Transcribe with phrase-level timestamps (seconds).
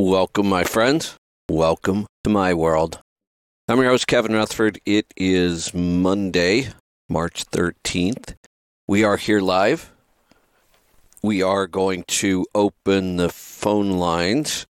[0.00, 1.14] Welcome, my friends.
[1.48, 3.00] Welcome to my world.
[3.68, 4.80] I'm your host, Kevin Rutherford.
[4.84, 6.70] It is Monday,
[7.08, 8.34] March 13th.
[8.88, 9.92] We are here live.
[11.22, 14.66] We are going to open the phone lines.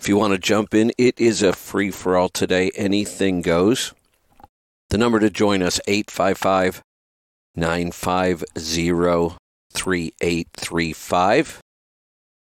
[0.00, 2.70] If you want to jump in, it is a free for all today.
[2.74, 3.92] Anything goes.
[4.88, 6.80] The number to join us, 855
[7.54, 9.36] 950
[9.74, 11.60] 3835.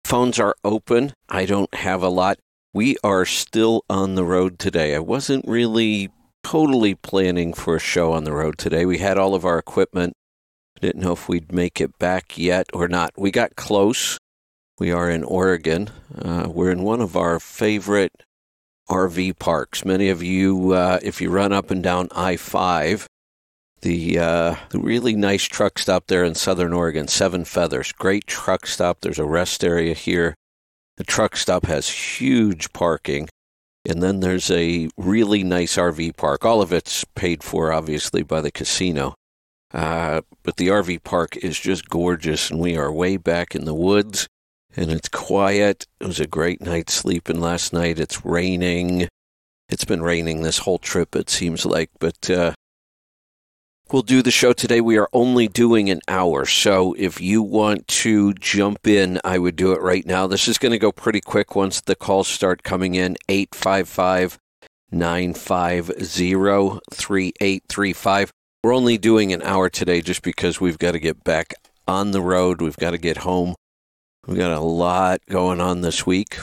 [0.08, 1.12] Phones are open.
[1.28, 2.40] I don't have a lot.
[2.74, 4.96] We are still on the road today.
[4.96, 6.12] I wasn't really
[6.46, 8.86] totally planning for a show on the road today.
[8.86, 10.14] We had all of our equipment.
[10.80, 13.12] Didn't know if we'd make it back yet or not.
[13.18, 14.18] We got close.
[14.80, 15.90] We are in Oregon.
[16.18, 18.14] Uh, we're in one of our favorite
[18.90, 19.84] RV parks.
[19.84, 23.08] Many of you, uh, if you run up and down I 5,
[23.82, 27.92] the, uh, the really nice truck stop there in southern Oregon, Seven Feathers.
[27.92, 29.02] Great truck stop.
[29.02, 30.36] There's a rest area here.
[30.98, 33.30] The truck stop has huge parking.
[33.88, 36.44] And then there's a really nice RV park.
[36.44, 39.14] All of it's paid for, obviously, by the casino.
[39.74, 43.74] Uh, but the RV park is just gorgeous, and we are way back in the
[43.74, 44.28] woods,
[44.76, 45.86] and it's quiet.
[46.00, 48.00] It was a great night sleeping last night.
[48.00, 49.08] It's raining.
[49.70, 52.54] It's been raining this whole trip, it seems like, but uh,
[53.90, 54.82] We'll do the show today.
[54.82, 56.46] We are only doing an hour.
[56.46, 60.28] So if you want to jump in, I would do it right now.
[60.28, 63.16] This is going to go pretty quick once the calls start coming in.
[63.30, 64.40] 855
[64.92, 66.34] 950
[66.92, 68.32] 3835.
[68.62, 71.54] We're only doing an hour today just because we've got to get back
[71.88, 72.62] on the road.
[72.62, 73.56] We've got to get home.
[74.26, 76.38] We've got a lot going on this week.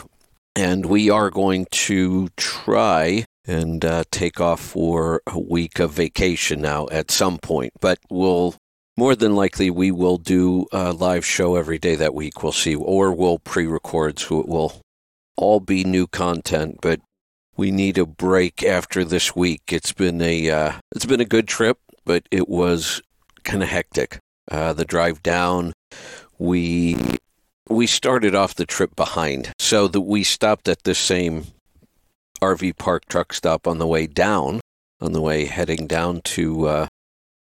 [0.57, 6.61] And we are going to try and uh, take off for a week of vacation
[6.63, 7.73] now at some point.
[7.81, 8.57] But we'll
[8.97, 12.43] more than likely we will do a live show every day that week.
[12.43, 14.81] We'll see, or we'll pre-record, so it will
[15.37, 16.79] all be new content.
[16.81, 17.01] But
[17.57, 19.63] we need a break after this week.
[19.69, 23.03] It's been a uh, it's been a good trip, but it was
[23.43, 24.19] kind of hectic.
[24.51, 25.73] Uh, the drive down,
[26.39, 26.97] we
[27.69, 31.47] we started off the trip behind, so that we stopped at the same
[32.45, 34.61] RV park truck stop on the way down,
[35.01, 36.87] on the way heading down to uh,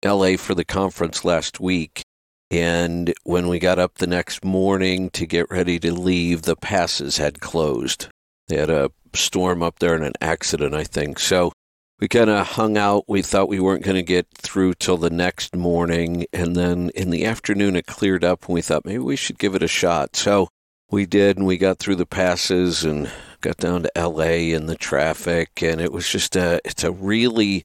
[0.06, 2.04] LA for the conference last week.
[2.52, 7.18] And when we got up the next morning to get ready to leave, the passes
[7.18, 8.10] had closed.
[8.48, 11.18] They had a storm up there and an accident, I think.
[11.18, 11.52] So
[12.00, 13.06] we kind of hung out.
[13.08, 16.26] We thought we weren't going to get through till the next morning.
[16.34, 19.56] And then in the afternoon, it cleared up, and we thought maybe we should give
[19.56, 20.16] it a shot.
[20.16, 20.50] So
[20.90, 23.10] we did, and we got through the passes and
[23.42, 27.64] got down to LA and the traffic, and it was just a it's a really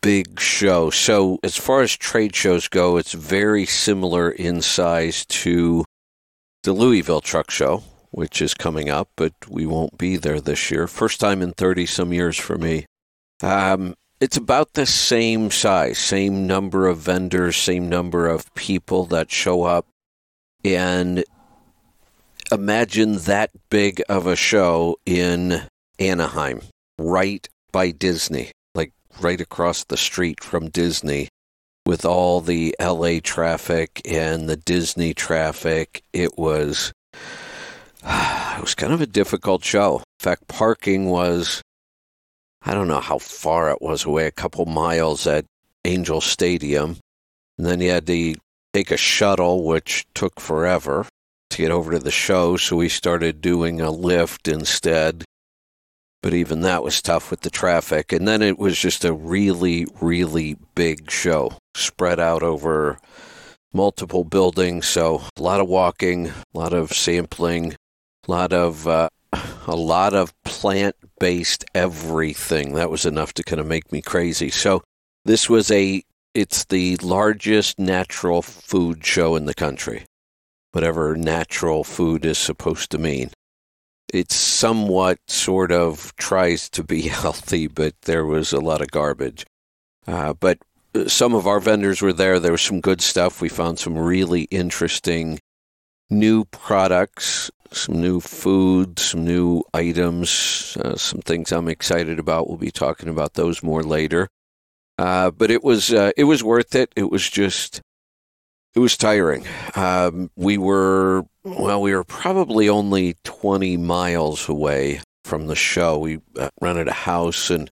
[0.00, 0.90] big show.
[0.90, 5.84] So as far as trade shows go, it's very similar in size to
[6.64, 10.86] the Louisville Truck Show, which is coming up, but we won't be there this year.
[10.86, 12.86] First time in thirty some years for me.
[13.42, 19.32] Um, it's about the same size, same number of vendors, same number of people that
[19.32, 19.86] show up.
[20.64, 21.24] And
[22.52, 25.62] imagine that big of a show in
[25.98, 26.60] Anaheim,
[26.98, 31.28] right by Disney, like right across the street from Disney,
[31.86, 36.02] with all the LA traffic and the Disney traffic.
[36.12, 36.92] It was
[38.04, 39.98] it was kind of a difficult show.
[39.98, 41.62] In fact, parking was
[42.64, 45.46] I don't know how far it was away, a couple miles at
[45.84, 46.98] Angel Stadium.
[47.58, 48.34] And then you had to
[48.72, 51.06] take a shuttle, which took forever
[51.52, 55.24] to get over to the show, so we started doing a Lyft instead.
[56.22, 58.12] But even that was tough with the traffic.
[58.12, 62.98] And then it was just a really, really big show spread out over
[63.72, 64.86] multiple buildings.
[64.86, 67.74] So a lot of walking, a lot of sampling,
[68.26, 69.08] a lot of uh,
[69.66, 72.74] a lot of plant based everything.
[72.74, 74.50] That was enough to kind of make me crazy.
[74.50, 74.82] So
[75.24, 76.02] this was a
[76.34, 80.04] it's the largest natural food show in the country
[80.72, 83.30] whatever natural food is supposed to mean.
[84.12, 89.46] It somewhat sort of tries to be healthy, but there was a lot of garbage.
[90.06, 90.58] Uh, but
[90.94, 92.40] uh, some of our vendors were there.
[92.40, 93.40] There was some good stuff.
[93.40, 95.38] We found some really interesting
[96.10, 102.48] new products, some new food, some new items, uh, some things I'm excited about.
[102.48, 104.28] We'll be talking about those more later.
[104.98, 106.92] Uh, but it was uh, it was worth it.
[106.96, 107.80] It was just
[108.74, 109.46] it was tiring.
[109.74, 115.98] Um, we were, well, we were probably only 20 miles away from the show.
[115.98, 117.70] We uh, rented a house and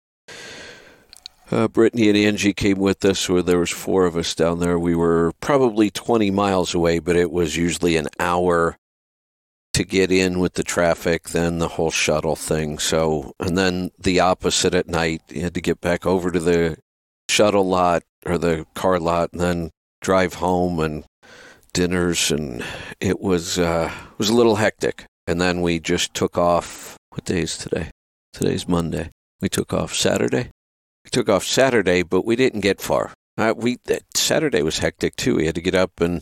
[1.51, 4.79] uh, Brittany and Angie came with us, where there was four of us down there.
[4.79, 8.77] We were probably 20 miles away, but it was usually an hour
[9.73, 12.79] to get in with the traffic, then the whole shuttle thing.
[12.79, 15.21] So, and then the opposite at night.
[15.29, 16.77] You had to get back over to the
[17.29, 19.71] shuttle lot or the car lot and then
[20.03, 21.05] drive home and
[21.71, 22.63] dinners and
[22.99, 25.05] it was uh it was a little hectic.
[25.25, 27.89] And then we just took off what day is today?
[28.33, 29.09] Today's Monday.
[29.41, 30.49] We took off Saturday.
[31.05, 33.13] We took off Saturday, but we didn't get far.
[33.37, 33.77] Uh, we
[34.13, 35.37] Saturday was hectic too.
[35.37, 36.21] We had to get up and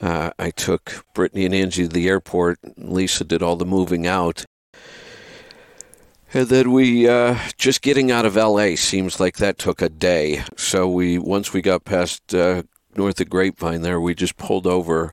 [0.00, 2.58] uh, I took Brittany and Angie to the airport.
[2.76, 4.44] Lisa did all the moving out.
[6.34, 10.42] And then we uh, just getting out of LA seems like that took a day.
[10.56, 12.62] So we once we got past uh,
[12.96, 15.12] north of Grapevine there, we just pulled over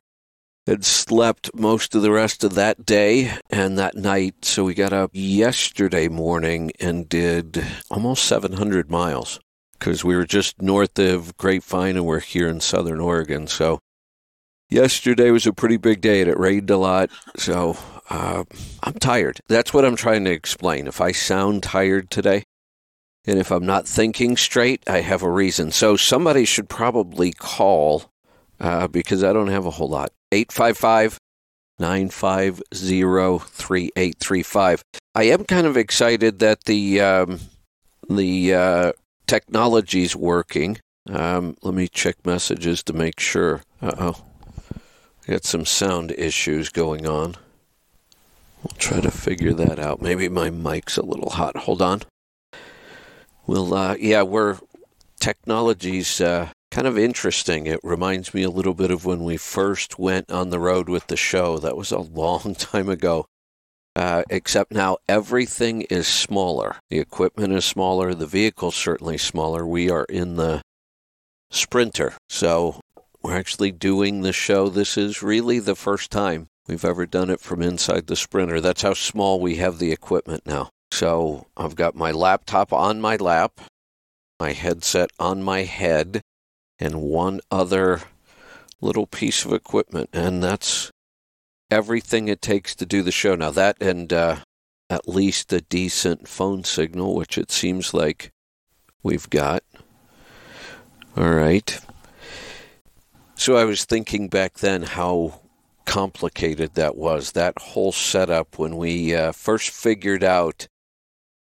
[0.67, 4.45] and slept most of the rest of that day and that night.
[4.45, 9.39] So we got up yesterday morning and did almost 700 miles
[9.73, 13.47] because we were just north of Grapevine and we're here in southern Oregon.
[13.47, 13.79] So
[14.69, 17.09] yesterday was a pretty big day and it rained a lot.
[17.37, 17.77] So
[18.09, 18.43] uh,
[18.83, 19.39] I'm tired.
[19.47, 20.87] That's what I'm trying to explain.
[20.87, 22.43] If I sound tired today,
[23.25, 25.71] and if I'm not thinking straight, I have a reason.
[25.71, 28.11] So somebody should probably call
[28.59, 30.11] uh, because I don't have a whole lot.
[30.31, 31.17] 855
[31.79, 34.83] 950 3835.
[35.15, 37.39] I am kind of excited that the, um,
[38.09, 38.91] the uh,
[39.27, 40.79] technology's working.
[41.09, 43.61] Um, let me check messages to make sure.
[43.81, 44.25] Uh oh.
[45.27, 47.35] Got some sound issues going on.
[48.63, 50.01] We'll try to figure that out.
[50.01, 51.55] Maybe my mic's a little hot.
[51.55, 52.01] Hold on.
[53.49, 54.59] Well, uh, yeah, we're
[55.19, 57.65] technology's uh, kind of interesting.
[57.65, 61.07] It reminds me a little bit of when we first went on the road with
[61.07, 61.57] the show.
[61.57, 63.25] That was a long time ago.
[63.95, 66.75] Uh, except now everything is smaller.
[66.91, 68.13] The equipment is smaller.
[68.13, 69.65] The vehicle's certainly smaller.
[69.65, 70.61] We are in the
[71.49, 72.79] Sprinter, so
[73.23, 74.69] we're actually doing the show.
[74.69, 78.61] This is really the first time we've ever done it from inside the Sprinter.
[78.61, 80.69] That's how small we have the equipment now.
[80.91, 83.61] So I've got my laptop on my lap,
[84.39, 86.21] my headset on my head,
[86.79, 88.01] and one other
[88.81, 90.09] little piece of equipment.
[90.13, 90.91] And that's
[91.69, 93.35] everything it takes to do the show.
[93.35, 94.37] Now, that and uh,
[94.89, 98.31] at least a decent phone signal, which it seems like
[99.03, 99.63] we've got.
[101.15, 101.79] All right.
[103.35, 105.41] So I was thinking back then how
[105.85, 110.67] complicated that was, that whole setup when we uh, first figured out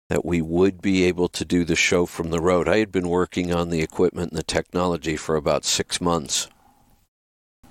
[0.09, 2.67] that we would be able to do the show from the road.
[2.67, 6.47] I had been working on the equipment and the technology for about six months.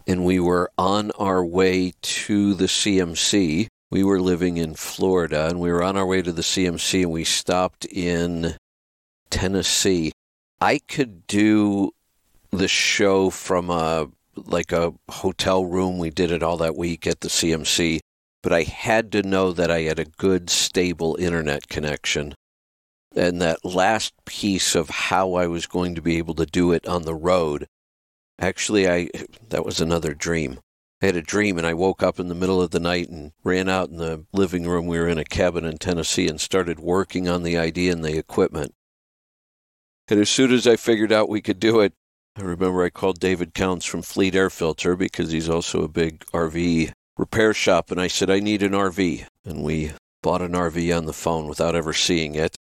[0.06, 3.68] And we were on our way to the CMC.
[3.90, 7.12] We were living in Florida and we were on our way to the CMC and
[7.12, 8.56] we stopped in
[9.30, 10.12] Tennessee.
[10.60, 11.92] I could do
[12.50, 15.98] the show from a like a hotel room.
[15.98, 18.00] We did it all that week at the CMC,
[18.44, 22.34] but I had to know that I had a good, stable internet connection.
[23.16, 26.86] And that last piece of how I was going to be able to do it
[26.86, 27.66] on the road,
[28.38, 29.08] actually, I
[29.48, 30.58] that was another dream.
[31.00, 33.32] I had a dream, and I woke up in the middle of the night and
[33.44, 34.86] ran out in the living room.
[34.86, 38.18] We were in a cabin in Tennessee and started working on the idea and the
[38.18, 38.74] equipment.
[40.08, 41.94] And as soon as I figured out we could do it,
[42.36, 46.26] I remember I called David Counts from Fleet Air Filter because he's also a big
[46.26, 49.26] RV repair shop, and I said, I need an RV.
[49.44, 52.56] And we bought an RV on the phone without ever seeing it.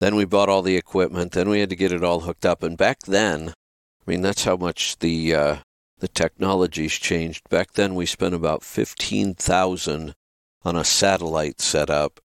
[0.00, 1.32] Then we bought all the equipment.
[1.32, 2.62] Then we had to get it all hooked up.
[2.62, 5.56] And back then, I mean, that's how much the uh,
[5.98, 7.48] the technology's changed.
[7.48, 10.14] Back then, we spent about fifteen thousand
[10.62, 12.20] on a satellite setup,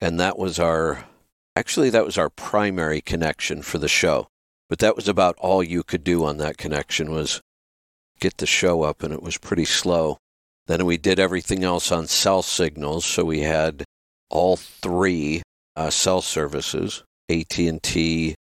[0.00, 1.04] and that was our
[1.54, 4.28] actually that was our primary connection for the show.
[4.68, 7.42] But that was about all you could do on that connection was
[8.18, 10.18] get the show up, and it was pretty slow.
[10.66, 13.84] Then we did everything else on cell signals, so we had
[14.30, 15.42] all three
[15.76, 18.34] uh, cell services: AT&T,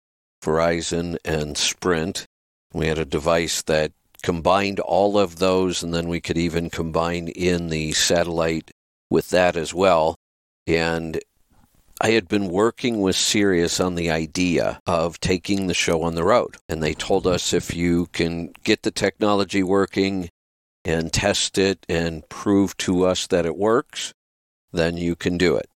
[0.43, 2.27] Verizon, and Sprint.
[2.73, 7.29] We had a device that combined all of those, and then we could even combine
[7.29, 8.71] in the satellite
[9.11, 10.17] with that as well.
[10.67, 11.21] And
[12.01, 16.25] I had been working with Sirius on the idea of taking the show on the
[16.25, 16.57] road.
[16.69, 20.29] And they told us if you can get the technology working
[20.89, 24.13] and test it and prove to us that it works,
[24.73, 25.69] then you can do it.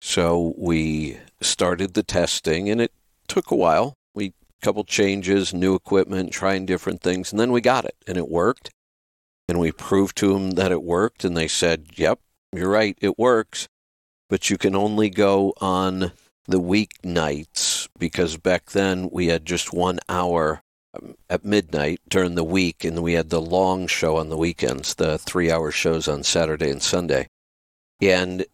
[0.00, 2.92] So we started the testing and it
[3.26, 3.94] took a while.
[4.14, 8.16] We a couple changes, new equipment, trying different things, and then we got it and
[8.16, 8.70] it worked.
[9.48, 12.20] And we proved to them that it worked and they said, "Yep,
[12.52, 13.68] you're right, it works."
[14.28, 16.12] but you can only go on
[16.46, 20.62] the weeknights because back then we had just one hour
[21.28, 25.18] at midnight during the week, and we had the long show on the weekends, the
[25.18, 27.28] three hour shows on Saturday and Sunday.
[28.00, 28.46] And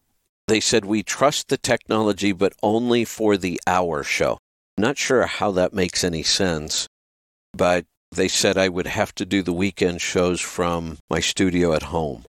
[0.47, 4.39] they said, We trust the technology, but only for the hour show.
[4.77, 6.89] Not sure how that makes any sense,
[7.53, 11.85] but they said I would have to do the weekend shows from my studio at
[11.85, 12.25] home.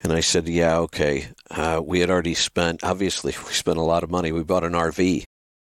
[0.00, 1.28] And I said, Yeah, okay.
[1.50, 4.32] Uh, we had already spent, obviously, we spent a lot of money.
[4.32, 5.24] We bought an RV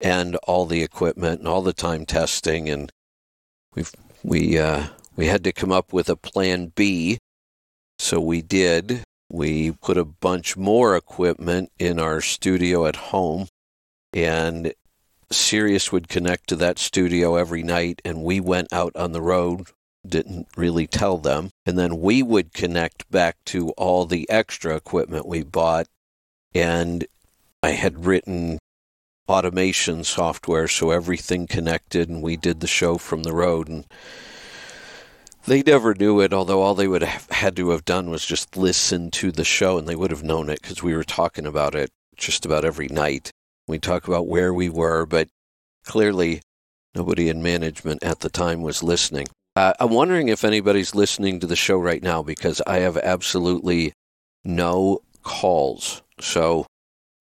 [0.01, 2.69] and all the equipment and all the time testing.
[2.69, 2.91] And
[3.75, 7.19] we've, we, uh, we had to come up with a plan B.
[7.99, 9.05] So we did.
[9.31, 13.49] We put a bunch more equipment in our studio at home,
[14.13, 14.75] and
[15.31, 19.69] Sirius would connect to that studio every night, and we went out on the road.
[20.07, 21.51] Didn't really tell them.
[21.65, 25.87] And then we would connect back to all the extra equipment we bought.
[26.55, 27.07] And
[27.63, 28.59] I had written
[29.29, 33.69] automation software so everything connected, and we did the show from the road.
[33.69, 33.85] And
[35.47, 38.57] they never knew it, although all they would have had to have done was just
[38.57, 41.75] listen to the show, and they would have known it because we were talking about
[41.75, 43.31] it just about every night.
[43.67, 45.29] We talk about where we were, but
[45.85, 46.43] clearly
[46.95, 49.27] nobody in management at the time was listening.
[49.57, 53.93] Uh, I'm wondering if anybody's listening to the show right now because I have absolutely
[54.45, 56.03] no calls.
[56.21, 56.67] So,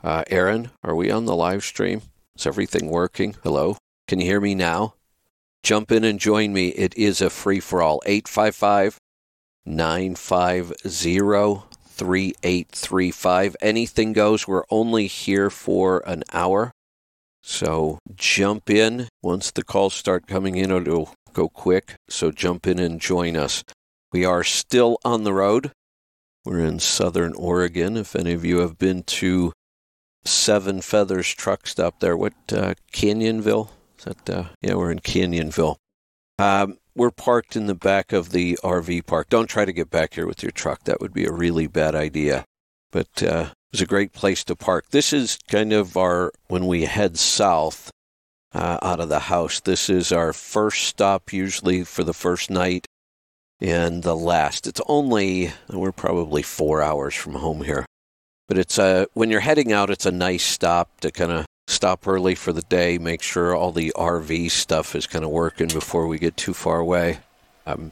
[0.03, 2.01] uh, Aaron, are we on the live stream?
[2.35, 3.35] Is everything working?
[3.43, 3.77] Hello?
[4.07, 4.95] Can you hear me now?
[5.63, 6.69] Jump in and join me.
[6.69, 8.01] It is a free for all.
[8.05, 8.97] 855
[9.65, 13.55] 950 3835.
[13.61, 14.47] Anything goes.
[14.47, 16.71] We're only here for an hour.
[17.41, 19.07] So jump in.
[19.21, 21.95] Once the calls start coming in, it'll go quick.
[22.09, 23.63] So jump in and join us.
[24.11, 25.71] We are still on the road.
[26.43, 27.95] We're in southern Oregon.
[27.95, 29.53] If any of you have been to
[30.25, 33.69] Seven Feathers truck stop there, what, uh, Canyonville?
[33.99, 35.75] Is that, uh, yeah, we're in Canyonville.
[36.39, 39.29] Um, we're parked in the back of the RV park.
[39.29, 40.83] Don't try to get back here with your truck.
[40.83, 42.45] That would be a really bad idea.
[42.91, 44.85] But uh, it was a great place to park.
[44.91, 47.91] This is kind of our, when we head south
[48.53, 52.85] uh, out of the house, this is our first stop, usually for the first night
[53.59, 54.67] and the last.
[54.67, 57.85] It's only, we're probably four hours from home here.
[58.47, 62.07] But it's a, when you're heading out, it's a nice stop to kind of stop
[62.07, 66.07] early for the day, make sure all the RV stuff is kind of working before
[66.07, 67.19] we get too far away.
[67.65, 67.91] Um,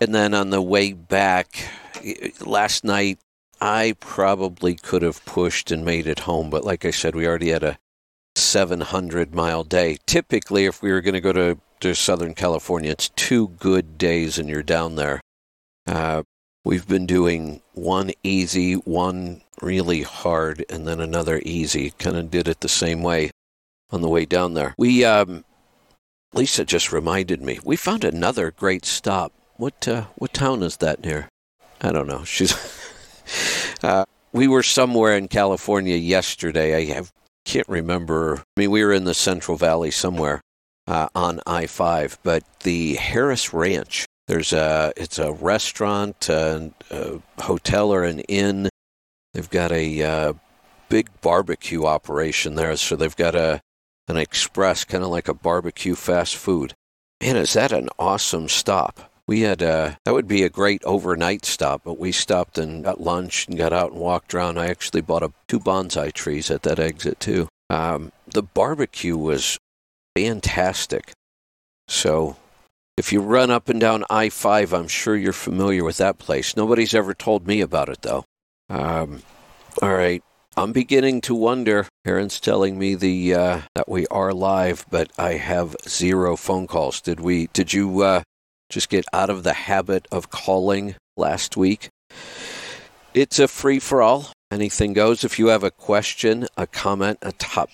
[0.00, 1.66] and then on the way back,
[2.40, 3.18] last night,
[3.60, 7.50] I probably could have pushed and made it home, but like I said, we already
[7.50, 7.78] had a
[8.36, 9.96] 700 mile day.
[10.06, 11.58] Typically, if we were going to go to,
[11.92, 15.20] Southern California, it's two good days and you're down there.
[15.86, 16.22] Uh,
[16.64, 21.90] we've been doing one easy, one really hard and then another easy.
[21.98, 23.30] Kind of did it the same way
[23.90, 24.74] on the way down there.
[24.78, 25.44] We, um,
[26.32, 29.32] Lisa just reminded me, we found another great stop.
[29.56, 31.28] What, uh, what town is that near?
[31.80, 32.24] I don't know.
[32.24, 32.54] She's,
[33.82, 36.74] uh, we were somewhere in California yesterday.
[36.74, 37.12] I have,
[37.44, 38.42] can't remember.
[38.56, 40.40] I mean, we were in the Central Valley somewhere
[40.86, 44.06] uh, on I 5, but the Harris Ranch.
[44.26, 48.70] There's a, it's a restaurant, a, a hotel, or an inn
[49.34, 50.32] They've got a uh,
[50.88, 53.60] big barbecue operation there, so they've got a
[54.06, 56.74] an express, kind of like a barbecue fast food.
[57.22, 59.10] Man, is that an awesome stop?
[59.26, 62.84] We had a, uh, that would be a great overnight stop, but we stopped and
[62.84, 64.58] got lunch and got out and walked around.
[64.58, 67.48] I actually bought a, two bonsai trees at that exit too.
[67.70, 69.58] Um, the barbecue was
[70.14, 71.12] fantastic.
[71.88, 72.36] So
[72.98, 76.56] if you run up and down I 5, I'm sure you're familiar with that place.
[76.56, 78.24] Nobody's ever told me about it, though.
[78.68, 79.22] Um,
[79.82, 80.22] all right.
[80.56, 81.88] I'm beginning to wonder.
[82.06, 87.00] Aaron's telling me the uh, that we are live, but I have zero phone calls.
[87.00, 87.48] Did we?
[87.48, 88.22] Did you uh,
[88.70, 91.88] just get out of the habit of calling last week?
[93.14, 94.30] It's a free for all.
[94.52, 95.24] Anything goes.
[95.24, 97.70] If you have a question, a comment, a top,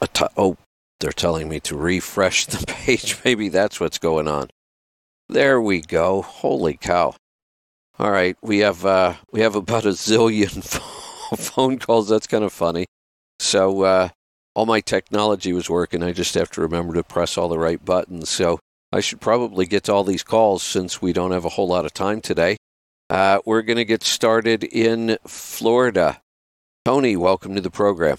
[0.00, 0.32] a top.
[0.36, 0.56] Oh,
[1.00, 3.18] they're telling me to refresh the page.
[3.24, 4.50] Maybe that's what's going on.
[5.28, 6.22] There we go.
[6.22, 7.14] Holy cow!
[7.98, 10.62] All right, we have uh, we have about a zillion
[11.38, 12.08] phone calls.
[12.10, 12.84] That's kind of funny.
[13.38, 14.08] So uh,
[14.54, 16.02] all my technology was working.
[16.02, 18.28] I just have to remember to press all the right buttons.
[18.28, 18.58] So
[18.92, 21.86] I should probably get to all these calls since we don't have a whole lot
[21.86, 22.58] of time today.
[23.08, 26.20] Uh, we're going to get started in Florida.
[26.84, 28.18] Tony, welcome to the program.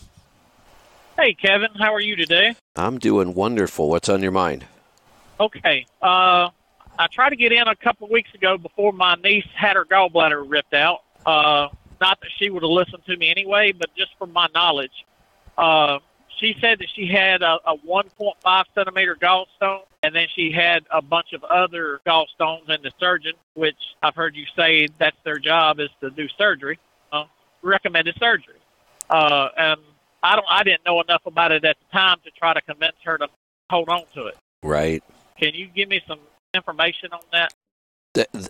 [1.18, 1.70] Hey, Kevin.
[1.78, 2.56] How are you today?
[2.76, 3.90] I'm doing wonderful.
[3.90, 4.66] What's on your mind?
[5.40, 5.86] Okay.
[6.02, 6.50] Uh,
[7.00, 9.86] I tried to get in a couple of weeks ago before my niece had her
[9.86, 11.00] gallbladder ripped out.
[11.26, 11.70] Uh,
[12.02, 15.06] not that she would have listened to me anyway, but just from my knowledge.
[15.58, 16.00] Uh,
[16.40, 21.02] she said that she had a, a 1.5 centimeter gallstone, and then she had a
[21.02, 25.80] bunch of other gallstones in the surgeon, which I've heard you say that's their job
[25.80, 26.80] is to do surgery.
[27.12, 27.26] Uh,
[27.62, 28.60] recommended surgery.
[29.10, 29.80] Uh, and
[30.22, 32.96] I don't, I didn't know enough about it at the time to try to convince
[33.04, 33.28] her to
[33.70, 34.38] hold on to it.
[34.64, 35.04] Right.
[35.40, 36.20] Can you give me some
[36.58, 37.54] information on that?
[38.14, 38.48] Th- th-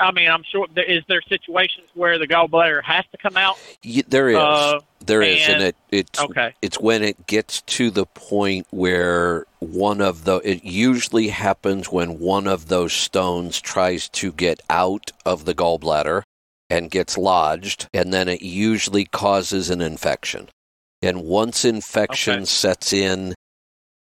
[0.00, 0.66] I mean, I'm sure.
[0.74, 3.56] There, is there situations where the gallbladder has to come out?
[3.84, 4.36] y- there is.
[4.38, 6.54] Uh, there is, and and- it it's Okay.
[6.62, 12.18] it's when it gets to the point where one of the it usually happens when
[12.18, 16.22] one of those stones tries to get out of the gallbladder
[16.70, 20.48] and gets lodged and then it usually causes an infection
[21.02, 22.44] and once infection Okay.
[22.46, 23.34] sets in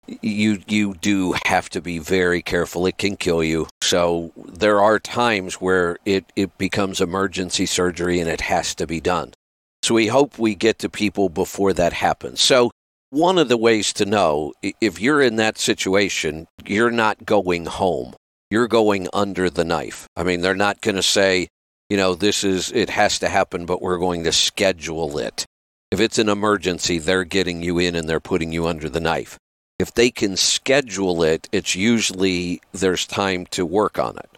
[0.08, 5.00] you you do have to be very careful it can kill you so there are
[5.00, 9.32] times where it it becomes emergency surgery and it has to be done
[9.84, 12.42] so we hope we get to people before that happens.
[12.42, 12.72] So
[13.10, 18.14] one of the ways to know if you're in that situation, you're not going home.
[18.52, 20.08] You're going under the knife.
[20.16, 21.48] I mean, they're not going to say,
[21.90, 25.46] you know, this is it has to happen, but we're going to schedule it.
[25.90, 29.38] If it's an emergency, they're getting you in and they're putting you under the knife.
[29.82, 34.30] If they can schedule it, it's usually there's time to work on it.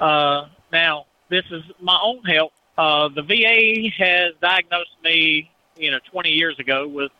[0.00, 2.52] Uh, now, this is my own health.
[2.78, 7.12] Uh, the VA has diagnosed me, you know, 20 years ago with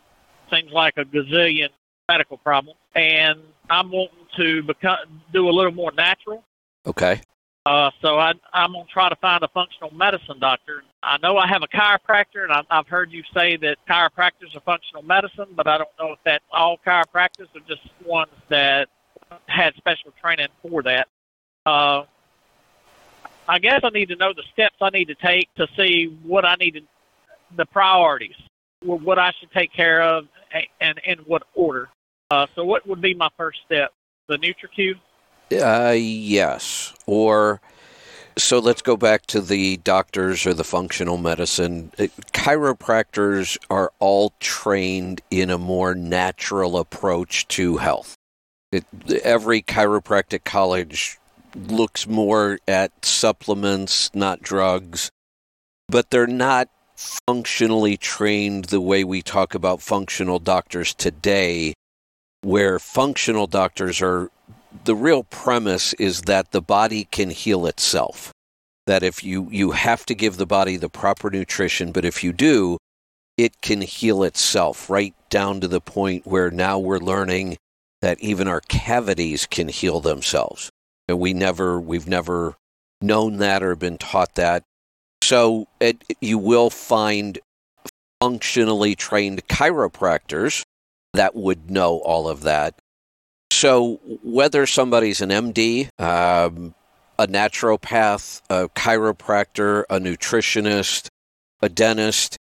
[0.50, 1.68] seems like a gazillion
[2.08, 3.38] medical problems, and
[3.68, 4.96] I'm wanting to become
[5.32, 6.42] do a little more natural.
[6.86, 7.20] Okay.
[7.66, 10.82] Uh, so I, I'm gonna try to find a functional medicine doctor.
[11.02, 14.60] I know I have a chiropractor, and I've, I've heard you say that chiropractors are
[14.60, 18.88] functional medicine, but I don't know if that's all chiropractors or just ones that
[19.46, 21.08] had special training for that.
[21.66, 22.04] Uh,
[23.46, 26.46] I guess I need to know the steps I need to take to see what
[26.46, 26.80] I need to,
[27.56, 28.36] the priorities,
[28.82, 30.26] what I should take care of,
[30.80, 31.90] and in what order.
[32.30, 33.92] Uh, so, what would be my first step?
[34.28, 34.94] The NutriQ.
[35.52, 36.94] Uh, yes.
[37.06, 37.60] Or
[38.38, 41.92] so let's go back to the doctors or the functional medicine.
[41.98, 48.14] Uh, Chiropractors are all trained in a more natural approach to health.
[48.72, 48.84] It,
[49.24, 51.18] every chiropractic college
[51.54, 55.10] looks more at supplements, not drugs,
[55.88, 56.68] but they're not
[57.26, 61.74] functionally trained the way we talk about functional doctors today,
[62.42, 64.30] where functional doctors are
[64.84, 68.32] the real premise is that the body can heal itself.
[68.86, 72.32] That if you, you have to give the body the proper nutrition, but if you
[72.32, 72.78] do,
[73.36, 77.56] it can heal itself right down to the point where now we're learning
[78.02, 80.70] that even our cavities can heal themselves.
[81.08, 82.56] And we never, we've never
[83.00, 84.62] known that or been taught that.
[85.22, 87.38] So it, you will find
[88.20, 90.62] functionally trained chiropractors
[91.14, 92.74] that would know all of that.
[93.50, 96.74] So whether somebody's an MD, um,
[97.18, 101.08] a naturopath, a chiropractor, a nutritionist,
[101.60, 102.36] a dentist,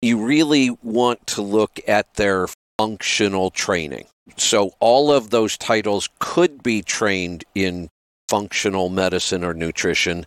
[0.00, 2.46] you really want to look at their
[2.78, 4.06] functional training.
[4.36, 7.88] So all of those titles could be trained in
[8.28, 10.24] functional medicine or nutrition,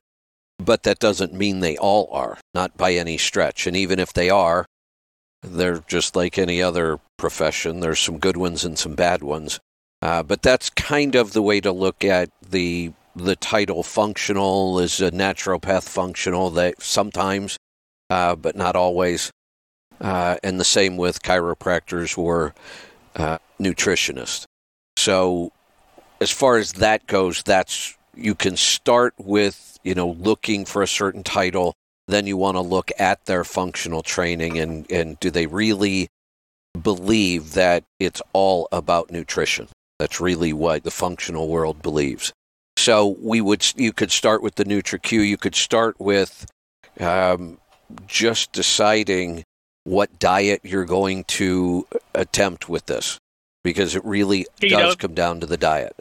[0.58, 3.68] but that doesn't mean they all are, not by any stretch.
[3.68, 4.66] And even if they are,
[5.44, 7.80] they're just like any other profession.
[7.80, 9.60] There's some good ones and some bad ones.
[10.02, 13.84] Uh, but that's kind of the way to look at the the title.
[13.84, 17.58] Functional is a naturopath functional that sometimes,
[18.10, 19.32] uh, but not always.
[20.00, 22.56] Uh, and the same with chiropractors or
[23.16, 24.46] uh, nutritionists.
[24.98, 25.52] So,
[26.20, 30.88] as far as that goes, that's you can start with you know looking for a
[30.88, 31.76] certain title.
[32.08, 36.08] Then you want to look at their functional training and and do they really
[36.82, 39.68] believe that it's all about nutrition?
[40.02, 42.34] That's really what the functional world believes.
[42.76, 45.28] So we would you could start with the NutriQ.
[45.28, 46.48] You could start with
[47.00, 47.60] um,
[48.08, 49.44] just deciding
[49.84, 51.86] what diet you're going to
[52.16, 53.20] attempt with this,
[53.64, 54.70] because it really Keto.
[54.70, 55.96] does come down to the diet.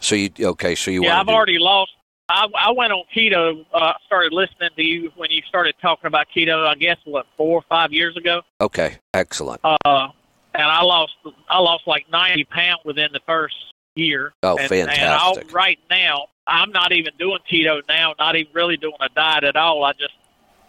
[0.00, 0.74] So you okay?
[0.74, 1.92] So you yeah, I've do, already lost.
[2.28, 3.64] I, I went on keto.
[3.72, 6.66] Uh, started listening to you when you started talking about keto.
[6.66, 8.42] I guess what four or five years ago.
[8.60, 8.98] okay?
[9.14, 9.60] Excellent.
[9.62, 10.08] Uh,
[10.56, 11.14] and I lost.
[11.48, 13.56] I lost like ninety pounds within the first
[13.94, 14.32] year.
[14.42, 15.02] Oh, and, fantastic.
[15.02, 18.14] And I'll, right now, I'm not even doing keto now.
[18.18, 19.84] Not even really doing a diet at all.
[19.84, 20.14] I just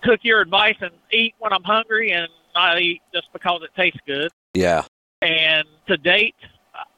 [0.04, 4.00] took your advice and eat when I'm hungry, and not eat just because it tastes
[4.06, 4.32] good.
[4.54, 4.84] Yeah.
[5.22, 6.36] And to date,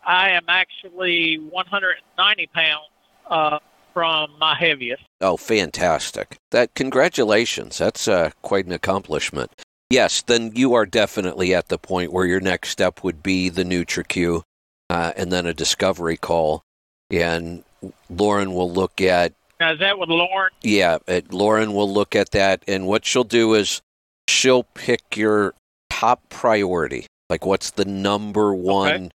[0.05, 2.85] I am actually 190 pounds
[3.29, 3.59] uh,
[3.93, 5.03] from my heaviest.
[5.21, 6.37] Oh, fantastic.
[6.51, 7.77] That congratulations.
[7.77, 9.51] That's uh, quite an accomplishment.
[9.89, 13.63] Yes, then you are definitely at the point where your next step would be the
[13.63, 14.43] NutriQ
[14.89, 16.61] uh, and then a discovery call.
[17.09, 17.63] And
[18.09, 20.51] Lauren will look at Now, is that with Lauren?
[20.61, 23.81] Yeah, it, Lauren will look at that, and what she'll do is
[24.27, 25.55] she'll pick your
[25.89, 27.07] top priority.
[27.29, 29.11] Like, what's the number one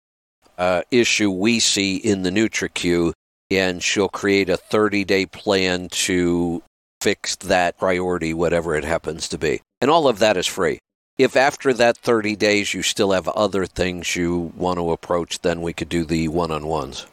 [0.57, 3.11] uh, issue we see in the NutriQ,
[3.49, 6.63] and she'll create a 30 day plan to
[7.01, 9.61] fix that priority, whatever it happens to be.
[9.81, 10.79] And all of that is free.
[11.17, 15.61] If after that 30 days you still have other things you want to approach, then
[15.61, 17.05] we could do the one on ones.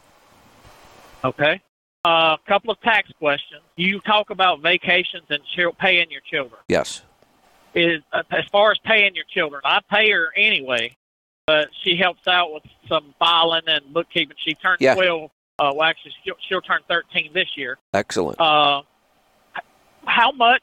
[1.24, 1.61] Okay.
[2.05, 3.61] A uh, couple of tax questions.
[3.77, 6.61] You talk about vacations and ch- paying your children.
[6.68, 7.03] Yes.
[7.74, 10.96] Is uh, as far as paying your children, I pay her anyway,
[11.46, 14.37] but she helps out with some filing and bookkeeping.
[14.44, 14.94] She turned Yeah.
[14.94, 15.31] 12.
[15.59, 17.79] Uh, well, actually, she'll, she'll turn 13 this year.
[17.92, 18.40] Excellent.
[18.40, 18.83] Uh,
[20.07, 20.63] how much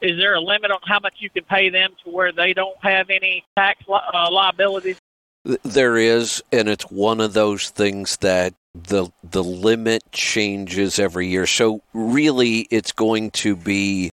[0.00, 2.76] is there a limit on how much you can pay them to where they don't
[2.82, 4.98] have any tax li- uh, liabilities?
[5.62, 11.46] There is, and it's one of those things that the the limit changes every year.
[11.46, 14.10] So really, it's going to be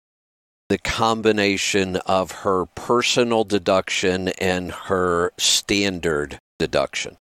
[0.69, 7.17] the combination of her personal deduction and her standard deduction.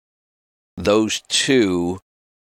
[0.76, 2.00] Those two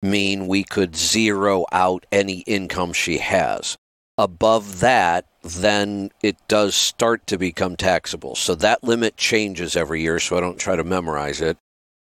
[0.03, 3.77] mean we could zero out any income she has.
[4.19, 8.35] Above that, then it does start to become taxable.
[8.35, 11.57] So that limit changes every year, so I don't try to memorize it.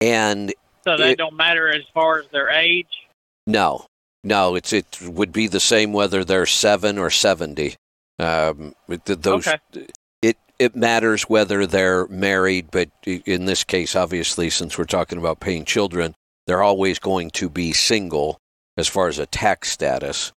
[0.01, 3.07] And So they It- don't matter as far as their age.
[3.47, 3.85] no,
[4.23, 7.75] no, it's it would be the same whether they're seven or seventy.
[8.19, 9.87] Um, it- th- those Okay.
[10.23, 15.39] it it matters whether they're married, but in this case, obviously, since we're talking about
[15.39, 16.13] paying children,
[16.47, 18.37] they're always going to be single
[18.77, 20.31] as far as a tax status.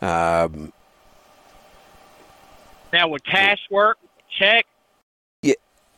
[0.00, 0.72] Um,
[2.92, 3.98] Now, would cash work?
[4.38, 4.66] Check?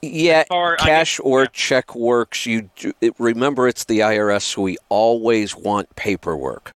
[0.04, 1.48] yeah, Or I cash or yeah.
[1.52, 2.44] check works.
[2.44, 6.72] You do, it, remember, it's the IRS, so we always want paperwork.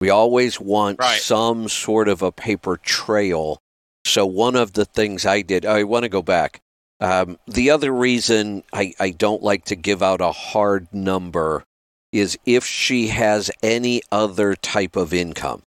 [0.00, 1.20] We always want Right.
[1.20, 3.58] some sort of a paper trail.
[4.06, 6.60] So one of the things I did, I want to go back.
[7.00, 11.64] Um, the other reason I, I don't like to give out a hard number
[12.12, 15.62] is if she has any other type of income,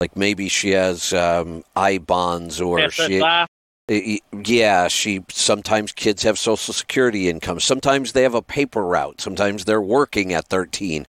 [0.00, 3.46] like maybe she has um, I bonds or she SSI?
[4.44, 7.60] Yeah, she sometimes kids have social security income.
[7.60, 9.20] Sometimes they have a paper route.
[9.20, 11.06] Sometimes they're working at 13.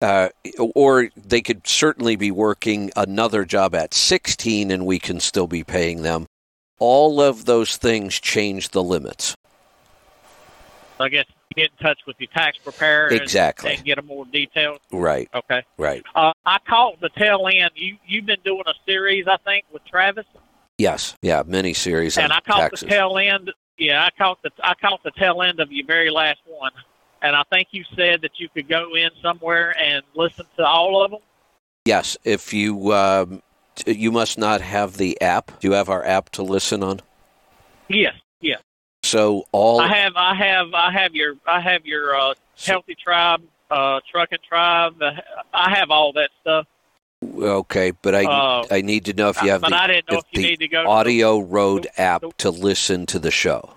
[0.00, 0.28] Uh,
[0.60, 5.64] or they could certainly be working another job at 16 and we can still be
[5.64, 6.26] paying them.
[6.78, 9.34] All of those things change the limits.
[11.00, 13.74] I guess get in touch with your tax preparer Exactly.
[13.74, 14.78] and, get a more detailed.
[14.92, 15.62] Right, Okay.
[15.76, 16.02] right.
[16.14, 17.70] Uh, I caught the tail end.
[17.74, 20.26] You you've been doing a series, I think, with Travis,
[20.78, 22.80] Yes, yeah, mini series and I caught taxes.
[22.80, 23.50] the tail end.
[23.78, 26.70] Yeah, I caught the I caught the tail end of your very last one,
[27.22, 31.02] and I think you said that you could go in somewhere and listen to all
[31.04, 31.20] of them.
[31.84, 33.42] yes, if you um,
[33.86, 35.58] you must not have the app.
[35.60, 37.00] Do you have our app to listen on?
[37.88, 38.60] Yes, yes.
[39.08, 43.42] So all I have I have I have your I have your uh, healthy tribe,
[43.70, 45.00] uh, trucking tribe.
[45.00, 45.12] Uh,
[45.54, 46.66] I have all that stuff.
[47.40, 50.24] okay, but I Uh, I need to know if you have the I if if
[50.32, 53.74] you the need to go to Audio Road the- app to listen to the show.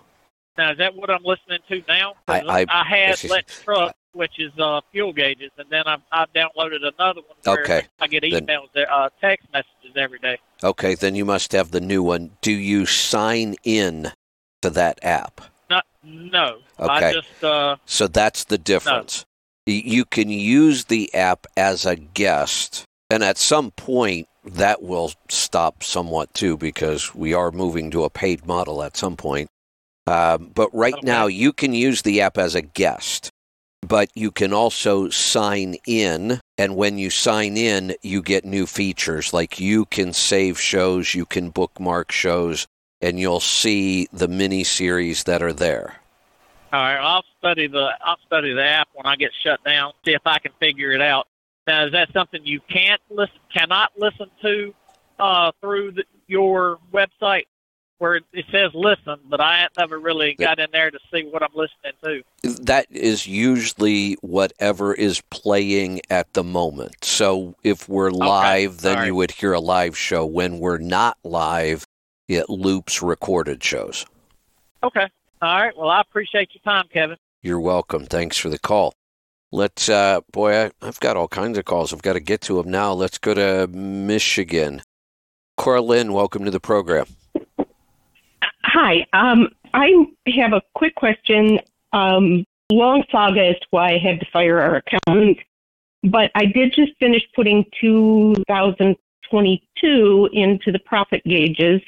[0.58, 2.16] Now, is that what I'm listening to now?
[2.28, 6.84] I- I- had Let's Truck, which is uh, fuel gauges, and then I, I downloaded
[6.86, 10.38] another one where Okay, I get then- emails, uh, text messages every day.
[10.62, 12.32] Okay, then you must have the new one.
[12.42, 14.12] Do you sign in
[14.62, 15.42] to that app?
[15.70, 17.10] Not, no, Okay.
[17.10, 19.26] I just uh, So that's the difference.
[19.68, 25.12] Y You can use the app as a guest, and at some point that will
[25.30, 29.48] stop somewhat too because we are moving to a paid model at some point.
[30.08, 31.06] Um, but right Okay.
[31.06, 33.30] now, you can use the app as a guest,
[33.88, 36.40] but you can also sign in.
[36.58, 41.26] And when you sign in, you get new features like you can save shows, you
[41.26, 42.66] can bookmark shows,
[43.02, 45.96] and you'll see the mini series that are there.
[46.72, 46.98] all right.
[46.98, 49.94] I'll study the I'll study the app when I get shut down.
[50.06, 51.28] See if I can figure it out.
[51.68, 54.74] Now, is that something you can't listen, cannot listen to
[55.20, 57.44] uh, through the, your website?
[58.00, 61.52] Where it, says listen, but I never really got in there to see what I'm
[61.54, 62.64] listening to.
[62.64, 66.96] that is usually whatever is playing at the moment.
[67.04, 69.06] So if we're live, then All right.
[69.06, 70.26] you would hear a live show.
[70.26, 71.86] When we're not live,
[72.36, 74.06] it loops recorded shows.
[74.84, 75.08] Okay.
[75.42, 75.78] All right.
[75.78, 77.18] Well, I appreciate your time, Kevin.
[77.42, 78.06] You're welcome.
[78.06, 78.94] Thanks for the call.
[79.52, 81.92] Let's, uh, boy, I, I've got all kinds of calls.
[81.92, 82.94] I've got to get to them now.
[82.94, 84.82] Let's go to Michigan.
[85.58, 87.06] Cora Lynn, welcome to the program.
[88.64, 89.06] Hi.
[89.14, 89.92] Um, I
[90.36, 91.60] have a quick question.
[91.94, 95.40] Um, long saga as to why I had to fire our accountant,
[96.04, 101.82] but I did just finish putting 2022 into the profit gauges.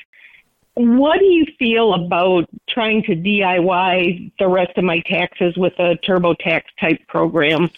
[0.76, 5.96] What do you feel about trying to DIY the rest of my taxes with a
[5.98, 7.70] TurboTax type program?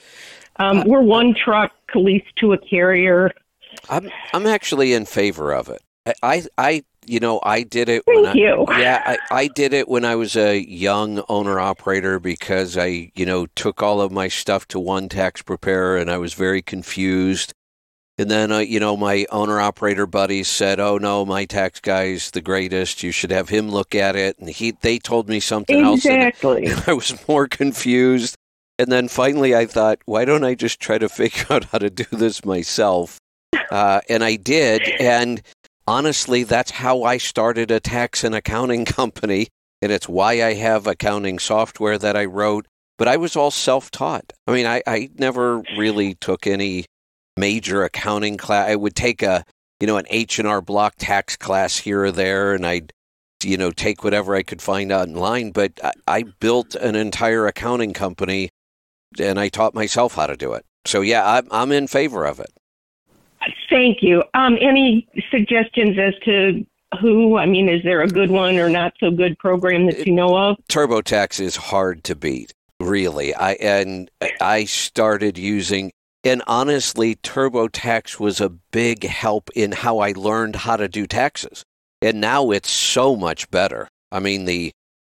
[0.57, 3.31] Um, we're one truck leased to a carrier.
[3.89, 5.81] I'm I'm actually in favor of it.
[6.05, 8.03] I I, I you know I did it.
[8.05, 8.65] Thank when I, you.
[8.69, 13.25] Yeah, I, I did it when I was a young owner operator because I you
[13.25, 17.53] know took all of my stuff to one tax preparer and I was very confused.
[18.17, 22.31] And then uh, you know my owner operator buddies said, "Oh no, my tax guy's
[22.31, 23.03] the greatest.
[23.03, 26.05] You should have him look at it." And he they told me something else.
[26.05, 26.71] Exactly.
[26.87, 28.35] I was more confused.
[28.77, 31.89] And then finally, I thought, why don't I just try to figure out how to
[31.89, 33.19] do this myself?
[33.71, 34.81] Uh, and I did.
[34.99, 35.41] And
[35.87, 39.47] honestly, that's how I started a tax and accounting company.
[39.81, 42.67] And it's why I have accounting software that I wrote.
[42.97, 44.31] But I was all self taught.
[44.47, 46.85] I mean, I, I never really took any
[47.37, 48.69] major accounting class.
[48.69, 49.43] I would take a,
[49.79, 52.91] you know, an H&R block tax class here or there, and I'd
[53.43, 55.51] you know take whatever I could find online.
[55.51, 58.49] But I, I built an entire accounting company,
[59.19, 60.65] and I taught myself how to do it.
[60.85, 62.51] So yeah, I'm I'm in favor of it.
[63.69, 64.23] Thank you.
[64.33, 66.65] Um, any suggestions as to
[66.99, 67.37] who?
[67.37, 70.37] I mean, is there a good one or not so good program that you know
[70.37, 70.57] of?
[70.69, 73.33] TurboTax is hard to beat, really.
[73.35, 74.09] I and
[74.41, 75.91] I started using
[76.25, 81.63] and honestly TurboTax was a big help in how I learned how to do taxes.
[82.01, 83.87] And now it's so much better.
[84.11, 84.71] I mean the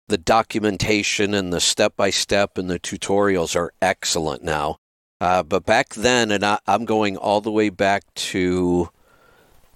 [0.07, 4.77] the documentation and the step by step and the tutorials are excellent now.
[5.21, 8.89] Uh, but back then, and I, I'm going all the way back to,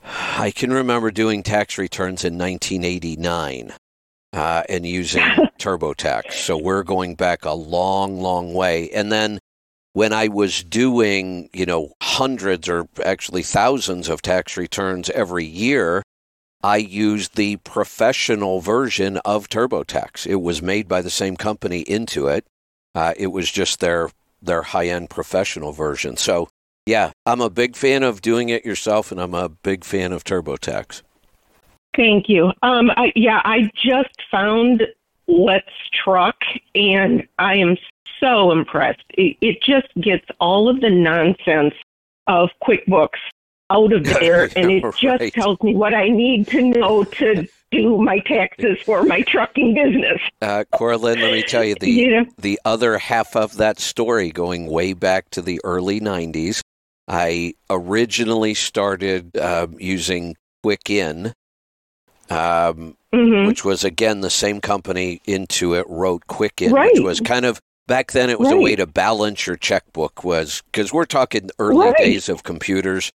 [0.03, 3.73] I can remember doing tax returns in 1989
[4.33, 5.23] uh, and using
[5.59, 6.33] TurboTax.
[6.33, 8.89] So we're going back a long, long way.
[8.91, 9.39] And then
[9.93, 16.03] when I was doing, you know, hundreds or actually thousands of tax returns every year,
[16.61, 20.27] I used the professional version of TurboTax.
[20.27, 22.41] It was made by the same company, Intuit.
[22.93, 24.09] Uh, it was just their
[24.41, 26.17] their high end professional version.
[26.17, 26.49] So
[26.85, 30.23] yeah, I'm a big fan of doing it yourself, and I'm a big fan of
[30.23, 31.01] TurboTax.
[31.95, 32.51] Thank you.
[32.61, 34.83] Um, I, yeah, I just found
[35.27, 35.69] Let's
[36.03, 36.37] Truck,
[36.75, 37.77] and I am
[38.19, 39.03] so impressed.
[39.11, 41.73] It, it just gets all of the nonsense
[42.27, 43.19] of QuickBooks
[43.69, 48.01] out of there, and it just tells me what I need to know to do
[48.01, 50.19] my taxes for my trucking business.
[50.41, 54.31] Uh, Corlin, let me tell you the You know, the other half of that story
[54.31, 56.61] going way back to the early 90s.
[57.07, 61.33] I originally started uh, using Quicken,
[62.29, 63.47] um, mhm.
[63.47, 68.29] which was again the same company Intuit wrote Quicken, which was kind of back then
[68.29, 71.97] it was a way to balance your checkbook was because we're talking early Right.
[71.97, 73.09] days of computers.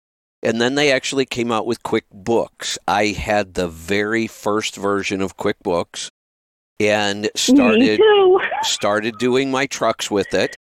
[0.42, 2.78] And then they actually came out with QuickBooks.
[2.88, 6.09] I had the very first version of QuickBooks
[6.78, 8.00] and started
[8.62, 10.56] started doing my trucks with it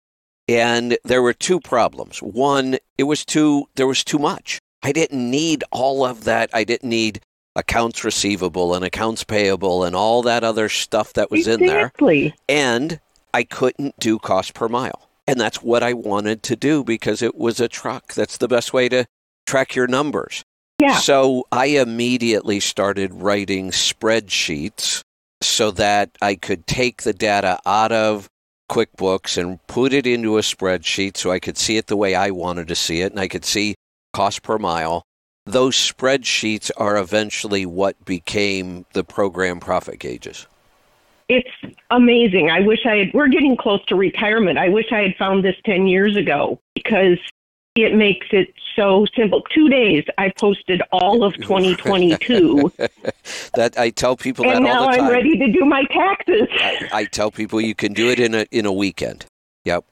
[0.49, 5.31] and there were two problems one it was too there was too much i didn't
[5.31, 7.21] need all of that i didn't need
[7.55, 12.33] accounts receivable and accounts payable and all that other stuff that was in there exactly.
[12.49, 12.99] and
[13.33, 17.35] i couldn't do cost per mile and that's what i wanted to do because it
[17.35, 19.05] was a truck that's the best way to
[19.45, 20.43] track your numbers
[20.79, 20.97] Yeah.
[20.97, 25.01] so I immediately started writing spreadsheets
[25.41, 28.27] so that I could take the data out of
[28.69, 32.29] QuickBooks and put it into a spreadsheet so I could see it the way I
[32.29, 33.75] wanted to see it and I could see
[34.13, 35.03] cost per mile.
[35.45, 40.45] Those spreadsheets are eventually what became the program profit gauges.
[41.29, 41.49] It's
[41.91, 42.49] amazing.
[42.49, 44.57] I wish I had, we're getting close to retirement.
[44.57, 47.19] I wish I had found this 10 years ago because
[47.75, 49.41] it makes it so simple.
[49.53, 52.71] Two days, I posted all of 2022,
[53.53, 56.47] that I tell people and that all now I'm ready to do my taxes.
[56.51, 59.25] I, I tell people you can do it in a in a weekend.
[59.65, 59.85] Yep.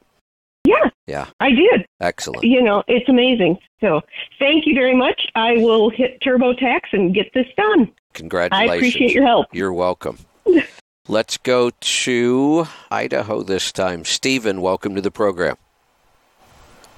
[0.65, 0.89] Yeah.
[1.06, 1.28] Yeah.
[1.39, 1.86] I did.
[2.02, 2.43] Excellent.
[2.43, 3.58] You know, it's amazing.
[3.80, 4.02] So
[4.39, 5.28] thank you very much.
[5.36, 7.91] I will hit TurboTax and get this done.
[8.13, 8.71] Congratulations.
[8.71, 9.47] I appreciate your help.
[9.54, 10.17] You're welcome.
[11.10, 14.04] Let's go to Idaho this time.
[14.04, 15.56] Stephen, welcome to the program.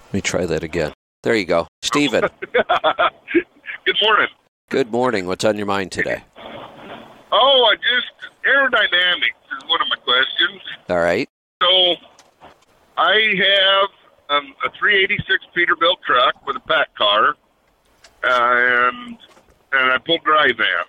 [0.08, 0.94] Let me try that again.
[1.22, 1.68] There you go.
[1.84, 2.24] Stephen,
[3.86, 4.28] Good morning.
[4.70, 5.28] good morning.
[5.28, 6.24] What's on your mind today?
[7.32, 8.12] Oh, I just
[8.48, 10.62] aerodynamics is one of my questions.
[10.90, 11.30] All right.
[11.62, 11.96] So,
[12.98, 17.34] I have um, a 386 Peterbilt truck with a PACCAR,
[18.24, 19.18] uh, and
[19.72, 20.86] and I pull dry van.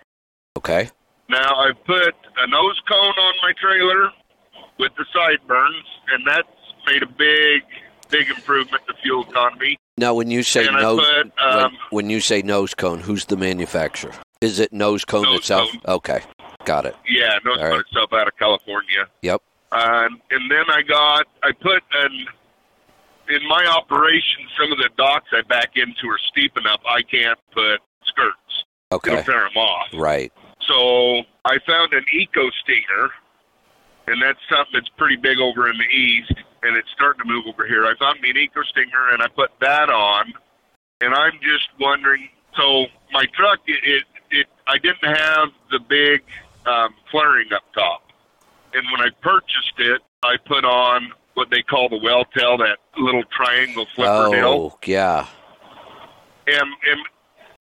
[0.57, 0.89] Okay.
[1.31, 4.11] Now I've put a nose cone on my trailer
[4.79, 6.49] with the sideburns, and that's
[6.87, 7.63] made a big,
[8.09, 9.77] big improvement to fuel economy.
[9.97, 13.27] Now, when you say And nose, put, when, um, when you say nose cone, who's
[13.27, 14.13] the manufacturer?
[14.41, 15.71] Is it nose cone Nose itself?
[15.71, 15.81] Cone.
[15.87, 16.21] Okay,
[16.65, 16.97] got it.
[17.09, 17.81] Yeah, no, All right.
[17.81, 19.07] itself out of California.
[19.23, 19.43] Yep.
[19.73, 22.27] Um, and then I got, I put an,
[23.29, 27.39] in my operation, some of the docks I back into are steep enough I can't
[27.53, 28.65] put skirts.
[28.93, 29.87] Okay, It'll tear them off.
[29.95, 30.33] right.
[30.71, 33.11] So I found an Eco Stinger,
[34.07, 37.45] and that's something that's pretty big over in the east, and it's starting to move
[37.49, 37.87] over here.
[37.87, 40.33] I found me an Eco Stinger, and I put that on,
[41.01, 42.29] and I'm just wondering.
[42.57, 46.23] So my truck, it, it, it I didn't have the big
[46.67, 48.03] um, flaring up top,
[48.73, 52.79] and when I purchased it, I put on what they call the whale tail, that
[52.97, 54.47] little triangle flipper deal.
[54.47, 55.27] Oh, yeah.
[56.47, 56.99] Am, am,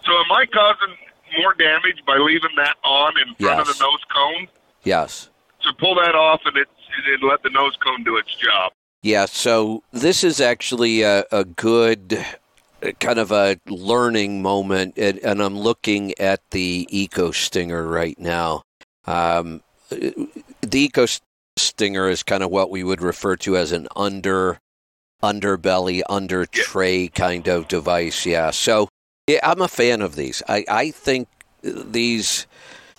[0.05, 0.95] so am I causing
[1.37, 3.77] more damage by leaving that on in front of Yes.
[3.77, 4.47] the nose cone?
[4.83, 5.29] Yes.
[5.61, 6.67] So pull that off and it
[7.13, 8.71] and let the nose cone do its job.
[9.03, 12.25] Yeah, so this is actually a, a good
[12.99, 18.63] kind of a learning moment, and, and I'm looking at the Eco Stinger right now.
[19.05, 20.27] Um, the
[20.73, 21.05] Eco
[21.57, 24.59] Stinger is kind of what we would refer to as an under
[25.23, 28.25] underbelly, under tray kind of device.
[28.25, 28.88] Yeah, so
[29.29, 30.41] yeah, I'm a fan of these.
[30.47, 31.27] I, I think
[31.61, 32.47] these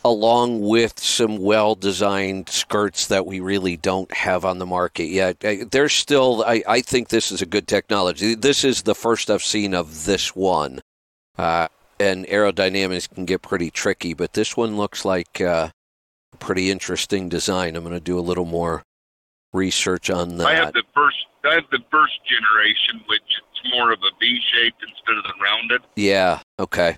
[0.05, 5.41] along with some well designed skirts that we really don't have on the market yet.
[5.41, 8.35] There's still, I, I think this is a good technology.
[8.35, 10.81] This is the first I've seen of this one.
[11.37, 11.67] Uh,
[11.99, 15.71] and aerodynamics can get pretty tricky, but this one looks like uh,
[16.33, 17.75] a pretty interesting design.
[17.75, 18.85] I'm going to do a little more
[19.53, 20.47] research on that.
[20.47, 23.23] I have the first I have the first generation, which
[23.75, 25.83] more of a V shaped instead of the rounded.
[25.97, 26.41] Yeah.
[26.59, 26.97] Okay.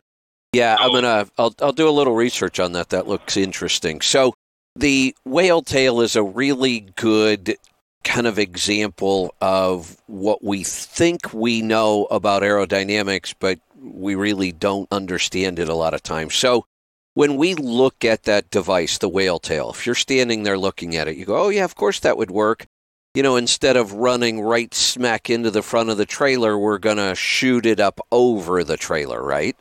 [0.52, 1.26] Yeah, I'm gonna.
[1.38, 2.90] I'll I'll do a little research on that.
[2.90, 4.02] That looks interesting.
[4.02, 4.34] So
[4.76, 7.56] the whale tail is a really good
[8.04, 14.88] kind of example of what we think we know about aerodynamics, but we really don't
[14.92, 16.34] understand it a lot of times.
[16.34, 16.66] So
[17.14, 21.08] when we look at that device, the whale tail, if you're standing there looking at
[21.08, 22.66] it, you go, "Oh yeah, of course that would work."
[23.14, 27.14] You know, instead of running right smack into the front of the trailer, we're gonna
[27.14, 29.56] shoot it up over the trailer, right?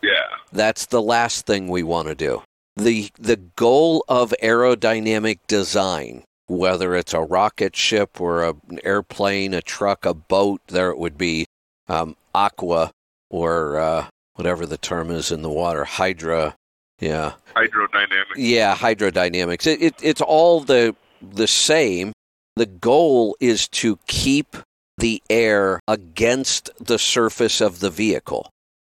[0.00, 0.12] Yeah.
[0.52, 2.42] That's the last thing we want to do.
[2.76, 9.54] The the goal of aerodynamic design, whether it's a rocket ship or a, an airplane,
[9.54, 11.46] a truck, a boat, there it would be
[11.88, 12.92] um, aqua
[13.28, 16.54] or uh, whatever the term is in the water, hydra.
[17.00, 18.34] Yeah, Hydrodynamic.
[18.36, 19.66] yeah, hydrodynamics.
[19.66, 22.12] It, it, it's all the the same.
[22.58, 24.56] The goal is to keep
[24.96, 28.50] the air against the surface of the vehicle.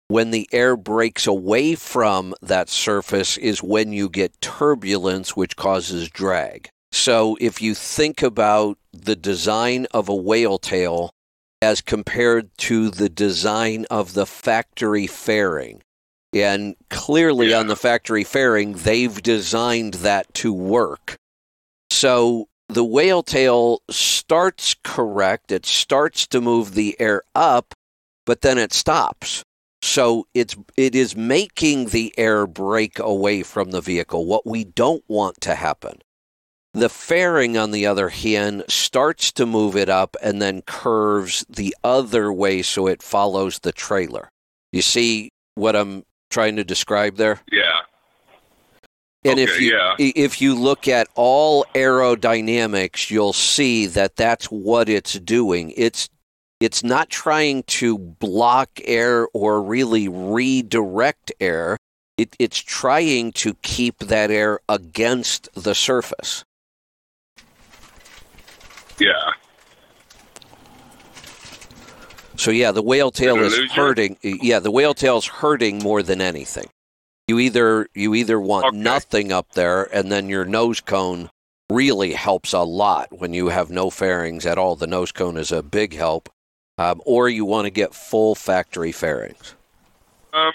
[0.07, 6.09] When the air breaks away from that surface is when you get turbulence, which causes
[6.09, 6.69] drag.
[6.93, 11.11] So if you think about the design of a whale tail
[11.61, 15.83] as compared to the design of the factory fairing,
[16.33, 17.59] and clearly Yeah.
[17.59, 21.17] on the factory fairing, they've designed that to work.
[21.91, 25.51] So the whale tail starts correct.
[25.51, 27.75] It starts to move the air up,
[28.27, 29.43] but then it stops.
[29.81, 34.27] So it's it is making the air break away from the vehicle.
[34.27, 35.99] What we don't want to happen.
[36.75, 41.75] The fairing, on the other hand, starts to move it up and then curves the
[41.83, 44.29] other way so it follows the trailer.
[44.73, 47.41] You see what I'm trying to describe there?
[47.51, 47.78] Yeah.
[49.31, 49.95] And if you yeah.
[49.99, 55.73] if you look at all aerodynamics, you'll see that that's what it's doing.
[55.77, 56.09] It's
[56.61, 61.77] it's not trying to block air or really redirect air.
[62.17, 66.45] It, it's trying to keep that air against the surface.
[68.99, 69.13] Yeah.
[72.37, 74.17] So yeah, the whale tail is hurting.
[74.23, 76.69] Yeah, the whale tail's hurting more than anything.
[77.29, 78.77] You either you either want Okay.
[78.79, 81.31] nothing up there, and then your nose cone
[81.71, 84.75] really helps a lot when you have no fairings at all.
[84.77, 86.31] The nose cone is a big help,
[86.79, 89.55] um, or you want to get full factory fairings.
[90.33, 90.53] Um.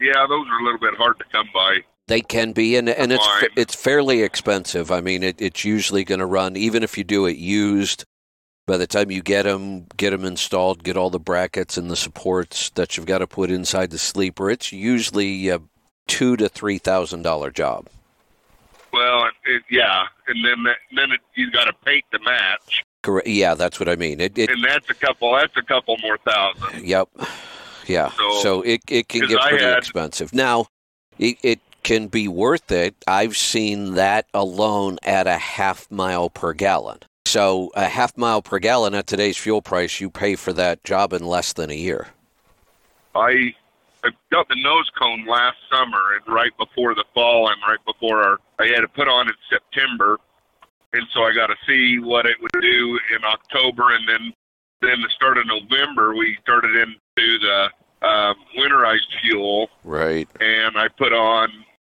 [0.00, 1.80] Yeah, those are a little bit hard to come by.
[2.08, 3.50] They can be, and and it's Fine.
[3.54, 4.90] it's fairly expensive.
[4.90, 8.04] I mean, it, it's usually going to run even if you do it used.
[8.66, 11.96] By the time you get them, get them installed, get all the brackets and the
[11.96, 15.60] supports that you've got to put inside the sleeper, it's usually a
[16.10, 17.86] two to three thousand dollar job.
[18.92, 23.28] Well, it, yeah, and then that, then it, you got to paint the match, Correct?
[23.28, 24.20] Yeah, that's what I mean.
[24.20, 25.32] It, it and that's a couple.
[25.32, 26.84] That's a couple more thousand.
[26.84, 27.08] Yep.
[27.86, 28.10] Yeah.
[28.10, 30.34] So, So- it, it can get pretty had- expensive.
[30.34, 30.66] Now,
[31.18, 32.94] it, it can be worth it.
[33.06, 36.98] I've seen that alone at a half mile per gallon.
[37.26, 41.12] So a half mile per gallon at today's fuel price, you pay for that job
[41.12, 42.08] in less than a year.
[43.14, 43.54] I
[44.04, 48.22] I got the nose cone last summer and right before the fall and right before
[48.22, 50.18] our I had to put on in September,
[50.92, 54.32] and so I got to see what it would do in October, and then
[54.82, 57.68] then the start of November we started into the
[58.06, 60.26] um, winterized fuel, Right.
[60.40, 61.50] and I put on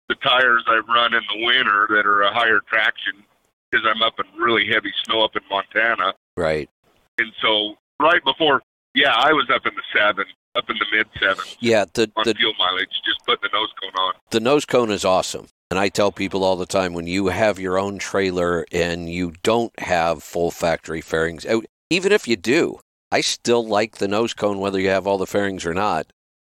[0.07, 3.23] the tires I run in the winter that are a higher traction
[3.71, 6.69] because I'm up in really heavy snow up in Montana, Right.
[7.17, 8.61] and so right before,
[8.93, 10.25] yeah, I was up in the seven,
[10.55, 11.85] up in the mid sevens Yeah.
[11.93, 14.13] The on the fuel mileage, just putting the nose cone on.
[14.31, 15.47] the nose cone is awesome.
[15.71, 19.33] And I tell people all the time when you have your own trailer and you
[19.41, 22.79] don't have full factory fairings, uh, even if you do,
[23.11, 26.07] I still like the nose cone whether you have all the fairings or not.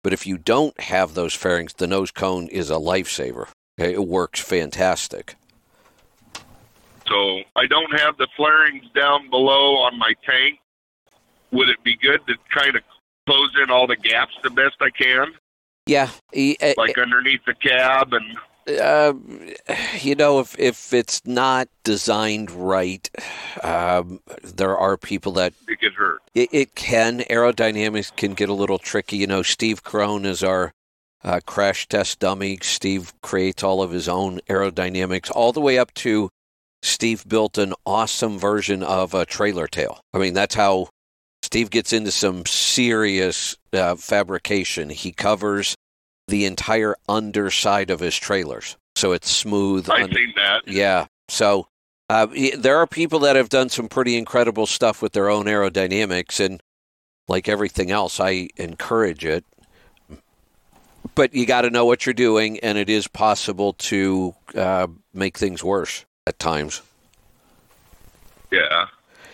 [0.04, 3.48] But if you don't have those fairings, the nose cone is a lifesaver.
[3.80, 3.94] Okay?
[3.94, 5.36] It works fantastic.
[7.08, 10.60] So I don't have the flarings down below on my tank.
[11.52, 12.84] Would it be good to kind of
[13.28, 15.34] close in all the gaps the best I can,
[15.86, 16.10] Yeah.
[16.36, 18.38] uh, like underneath the cab and
[18.82, 19.14] uh,
[20.02, 23.10] you know, if if it's not designed right,
[23.64, 26.20] um, there are people that it could hurt?
[26.36, 27.20] It, it can.
[27.30, 29.16] Aerodynamics can get a little tricky.
[29.18, 30.74] You know, Steve Crone is our
[31.24, 32.60] uh, crash test dummy.
[32.62, 36.30] Steve creates all of his own aerodynamics, all the way up to
[36.82, 40.02] Steve built an awesome version of a trailer tail.
[40.14, 40.90] I mean, that's how
[41.48, 44.90] Steve gets into some serious uh, fabrication.
[44.90, 45.78] He covers
[46.28, 49.90] the entire underside of his trailers, so it's smooth.
[49.90, 50.68] I've under- seen that.
[50.68, 51.06] yeah.
[51.30, 51.70] So
[52.10, 52.28] uh,
[52.58, 56.62] there are people that have done some pretty incredible stuff with their own aerodynamics, and
[57.30, 59.46] like everything else, I encourage it.
[61.16, 65.38] But you got to know what you're doing, and it is possible to uh, make
[65.38, 66.82] things worse at times.
[68.52, 68.88] Yeah.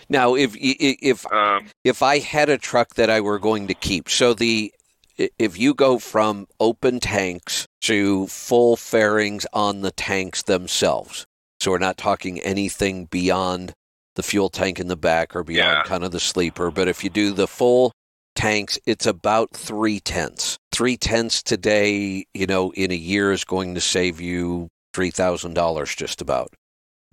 [0.08, 4.08] Now, if if Um, if I had a truck that I were going to keep,
[4.08, 4.72] so the
[5.16, 11.24] if you go from open tanks to full fairings on the tanks themselves,
[11.60, 13.72] so we're not talking anything beyond
[14.16, 15.82] the fuel tank in the back or beyond Yeah.
[15.84, 17.92] kind of the sleeper, but if you do the full
[18.34, 20.56] tanks, it's about three tenths.
[20.72, 25.54] Three tenths today, you know, in a year is going to save you three thousand
[25.54, 26.48] dollars just about.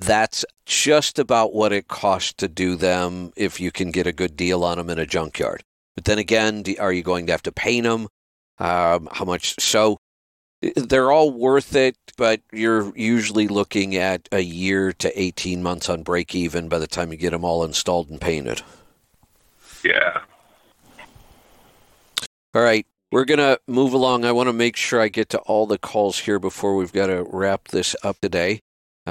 [0.01, 4.35] That's just about what it costs to do them if you can get a good
[4.35, 5.63] deal on them in a junkyard.
[5.95, 8.07] But then again, are you going to have to paint them?
[8.57, 9.59] Um, how much?
[9.59, 9.99] So
[10.75, 16.01] they're all worth it, but you're usually looking at a year to 18 months on
[16.01, 18.63] break even by the time you get them all installed and painted.
[19.83, 20.21] yeah.
[22.55, 24.25] All right, we're going to move along.
[24.25, 27.07] I want to make sure I get to all the calls here before we've got
[27.07, 28.61] to wrap this up today.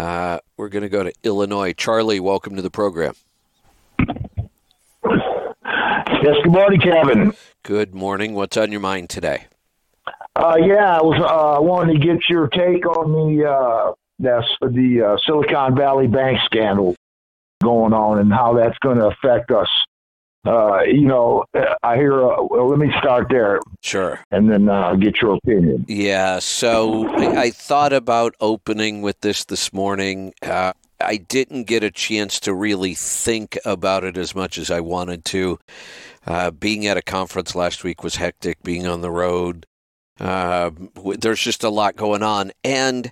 [0.01, 1.75] Uh, we're going to go to Illinois.
[1.75, 3.13] Charlie, welcome to the program.
[3.99, 4.47] Yes,
[6.43, 7.35] good morning, Kevin.
[7.65, 8.33] Good morning.
[8.33, 9.45] What's on your mind today?
[10.35, 15.03] Uh, yeah, I was uh, wanting to get your take on the uh, that's the
[15.03, 16.97] uh, Silicon Valley Bank scandal
[17.63, 19.69] going on and how that's going to affect us.
[20.47, 21.45] Uh, you know,
[21.83, 22.25] I hear.
[22.25, 24.21] Uh, well, let me start there Sure.
[24.31, 25.85] and then uh, get your opinion.
[25.87, 30.33] Yeah, so I, I thought about opening with this this morning.
[30.43, 34.81] Uh, I didn't get a chance to really think about it as much as I
[34.81, 35.59] wanted to.
[36.27, 39.67] Uh, being at a conference last week was hectic, being on the road.
[40.19, 40.71] Uh,
[41.19, 42.53] there's just a lot going on.
[42.63, 43.11] And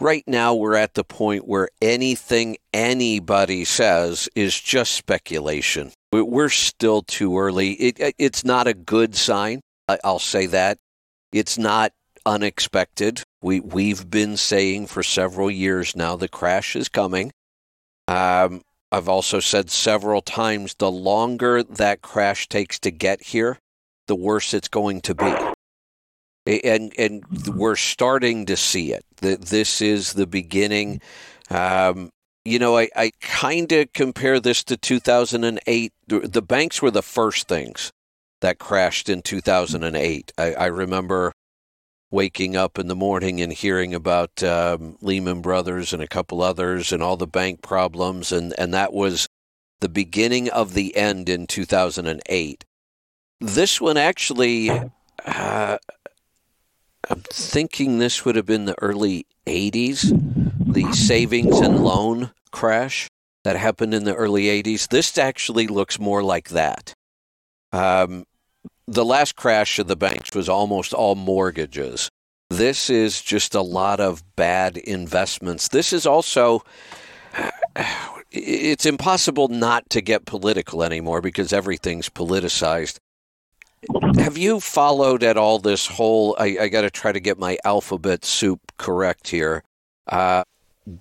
[0.00, 5.92] right now, we're at the point where anything anybody says is just speculation.
[6.14, 7.72] We- We're still too early.
[7.72, 9.60] It, it's not a good sign.
[10.04, 10.78] I'll say that.
[11.32, 11.90] It's not
[12.24, 13.24] unexpected.
[13.42, 17.32] We we've been saying for several years now the crash is coming.
[18.06, 18.62] Um,
[18.92, 23.58] I've also said several times the longer that crash takes to get here,
[24.06, 25.34] the worse it's going to be.
[26.46, 27.24] And and
[27.56, 29.04] we're starting to see it.
[29.20, 31.00] This is the beginning.
[31.50, 32.10] Um,
[32.44, 35.92] you know, I, I kind of compare this to 2008.
[36.06, 37.90] The, banks were the first things
[38.42, 40.32] that crashed in 2008.
[40.36, 41.32] I, I remember
[42.10, 46.92] waking up in the morning and hearing about um, Lehman Brothers and a couple others
[46.92, 49.26] and all the bank problems, and, and that was
[49.80, 52.64] the beginning of the end in 2008.
[53.40, 55.78] This one actually, uh,
[57.10, 60.12] I'm thinking this would have been the early 80s,
[60.72, 63.08] the savings and loan crash
[63.44, 64.88] that happened in the early 80s.
[64.88, 66.94] This actually looks more like that.
[67.72, 68.24] Um,
[68.86, 72.10] the last crash of the banks was almost all mortgages.
[72.50, 75.68] This is just a lot of bad investments.
[75.68, 76.64] This is also,
[78.30, 82.98] it's impossible not to get political anymore because everything's politicized.
[84.16, 86.36] Have you followed at all this whole?
[86.38, 89.62] I, I got to try to get my alphabet soup correct here.
[90.06, 90.44] Uh,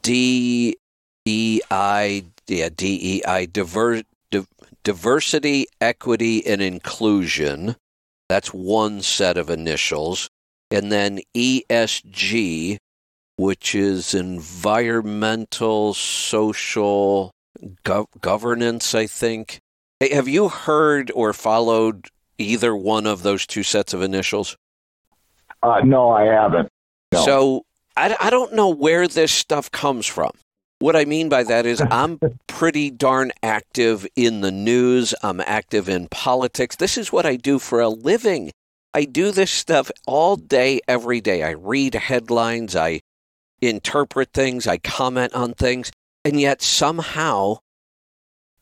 [0.01, 0.77] D
[1.25, 4.45] E I, yeah, D E I, diver, di-
[4.83, 7.75] diversity, equity, and inclusion.
[8.29, 10.29] That's one set of initials.
[10.71, 12.77] And then ESG,
[13.35, 17.31] which is environmental, social,
[17.83, 19.59] gov- governance, I think.
[20.01, 24.57] Have you heard or followed either one of those two sets of initials?
[25.61, 26.69] Uh, no, I haven't.
[27.11, 27.25] No.
[27.25, 27.65] So
[27.95, 30.31] I, I don't know where this stuff comes from.
[30.79, 35.15] What I mean by that is I'm pretty darn active in the news.
[35.23, 36.75] I'm active in politics.
[36.75, 38.51] This is what I do for a living.
[38.93, 41.41] I do this stuff all day, every day.
[41.41, 42.99] I read headlines, I
[43.61, 45.91] interpret things, I comment on things,
[46.25, 47.59] and yet somehow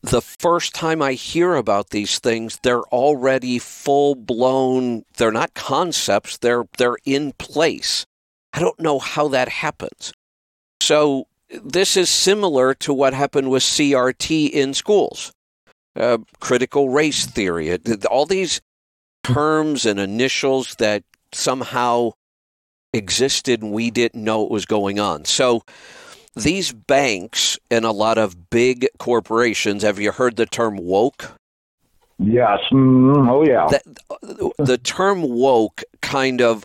[0.01, 5.03] the first time I hear about these things, they're already full blown.
[5.17, 8.05] They're not concepts, they're, they're in place.
[8.53, 10.13] I don't know how that happens.
[10.81, 11.27] So,
[11.63, 15.31] this is similar to what happened with CRT in schools,
[15.95, 17.77] uh, critical race theory.
[18.09, 18.61] All these
[19.23, 22.11] terms and initials that somehow
[22.93, 25.25] existed and we didn't know it was going on.
[25.25, 25.63] So,
[26.35, 31.31] these banks and a lot of big corporations, have you heard the term woke?
[32.19, 32.59] Yes.
[32.71, 33.67] Mm, oh, yeah.
[33.69, 36.63] That, the term woke kind of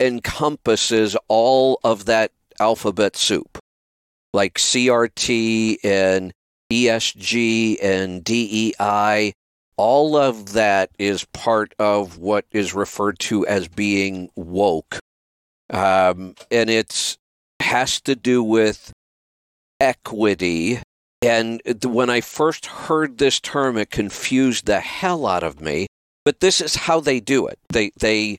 [0.00, 3.58] encompasses all of that alphabet soup,
[4.32, 6.32] like CRT and
[6.70, 9.32] ESG and DEI.
[9.78, 14.98] All of that is part of what is referred to as being woke.
[15.70, 17.18] Um, and it's
[17.60, 18.92] has to do with
[19.80, 20.80] equity.
[21.22, 25.86] And when I first heard this term, it confused the hell out of me.
[26.24, 27.58] But this is how they do it.
[27.72, 28.38] They they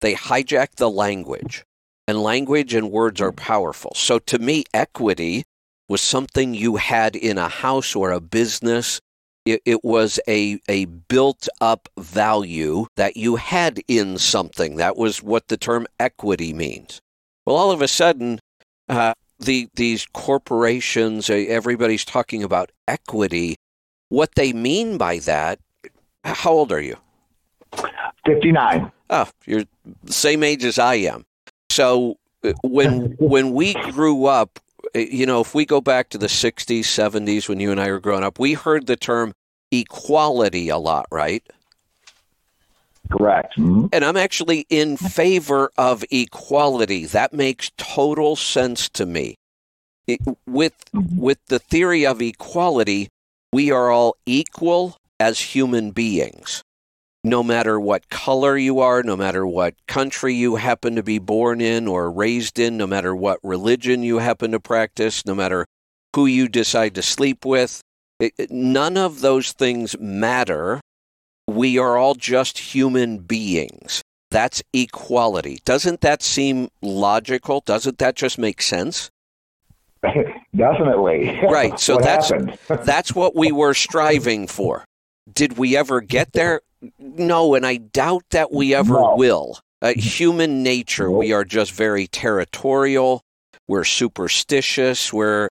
[0.00, 1.64] they hijack the language,
[2.06, 3.92] and language and words are powerful.
[3.94, 5.44] So to me, equity
[5.88, 9.00] was something you had in a house or a business.
[9.44, 14.76] It, it was a, a built up value that you had in something.
[14.76, 17.00] That was what the term equity means.
[17.44, 18.40] Well, all of a sudden,
[18.88, 23.56] uh, the, these corporations, uh, everybody's talking about equity.
[24.08, 25.58] What they mean by that,
[26.24, 26.96] how old are you?
[28.26, 28.90] 59.
[29.10, 29.64] Oh, you're
[30.02, 31.26] the same age as I am.
[31.70, 34.58] So uh, when when we grew up,
[34.94, 37.90] uh, you know, if we go back to the 60s, 70s when you and I
[37.90, 39.34] were growing up, we heard the term
[39.70, 41.42] equality a lot, right?
[43.10, 43.56] Correct.
[43.56, 43.86] Mm-hmm.
[43.92, 47.04] And I'm actually in favor of equality.
[47.06, 49.36] That makes total sense to me.
[50.06, 53.08] It, with with the theory of equality,
[53.52, 56.62] we are all equal as human beings.
[57.22, 61.62] No matter what color you are, no matter what country you happen to be born
[61.62, 65.64] in or raised in, no matter what religion you happen to practice, no matter
[66.14, 67.80] who you decide to sleep with,
[68.20, 70.80] it, none of those things matter
[71.54, 74.02] we are all just human beings.
[74.30, 75.60] That's equality.
[75.64, 77.60] Doesn't that seem logical?
[77.64, 79.10] Doesn't that just make sense?
[80.56, 81.40] Definitely.
[81.42, 81.78] Right.
[81.78, 82.32] So that's
[82.84, 84.84] that's what we were striving for.
[85.32, 86.60] Did we ever get there?
[86.98, 89.14] No, and I doubt that we ever No.
[89.16, 89.58] will.
[89.80, 93.22] Uh, human nature, we are just very territorial.
[93.66, 95.12] We're superstitious.
[95.12, 95.48] We're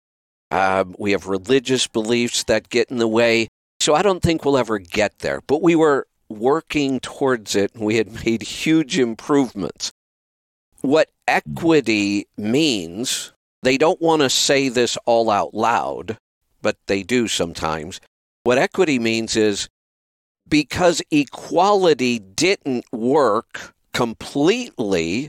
[0.51, 3.47] um, we have religious beliefs that get in the way.
[3.83, 5.41] So I don't think we'll ever get there.
[5.45, 7.75] But we were working towards it.
[7.75, 9.91] and We had made huge improvements.
[10.79, 16.15] What equity means, they don't want to say this all out loud,
[16.61, 17.99] but they do sometimes.
[18.43, 19.67] What equity means is
[20.47, 25.27] because equality didn't work completely,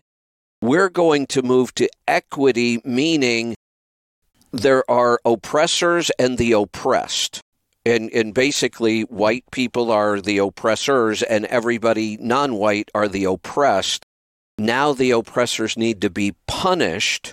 [0.63, 3.57] we're going to move to equity, meaning
[4.53, 7.41] there are oppressors and the oppressed.
[7.87, 14.05] And, and basically, white people are the oppressors, and everybody non white are the oppressed.
[14.57, 17.32] Now the oppressors need to be punished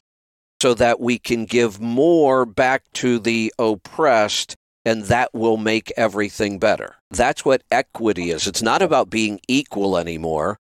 [0.61, 6.59] so that we can give more back to the oppressed, and that will make everything
[6.59, 6.95] better.
[7.09, 8.45] That's what equity is.
[8.45, 10.57] It's not about being equal anymore,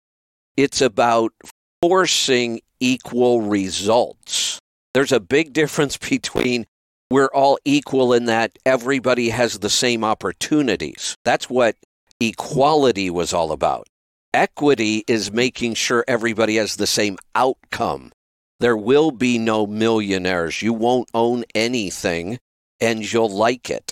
[0.57, 1.33] it's about
[1.81, 4.59] forcing equal results.
[4.93, 6.65] There's a big difference between
[7.11, 11.17] we're all equal in that everybody has the same opportunities.
[11.25, 11.75] That's what
[12.21, 13.87] equality was all about.
[14.33, 18.13] Equity is making sure everybody has the same outcome.
[18.61, 20.61] There will be no millionaires.
[20.61, 22.39] You won't own anything,
[22.79, 23.91] and you'll like it.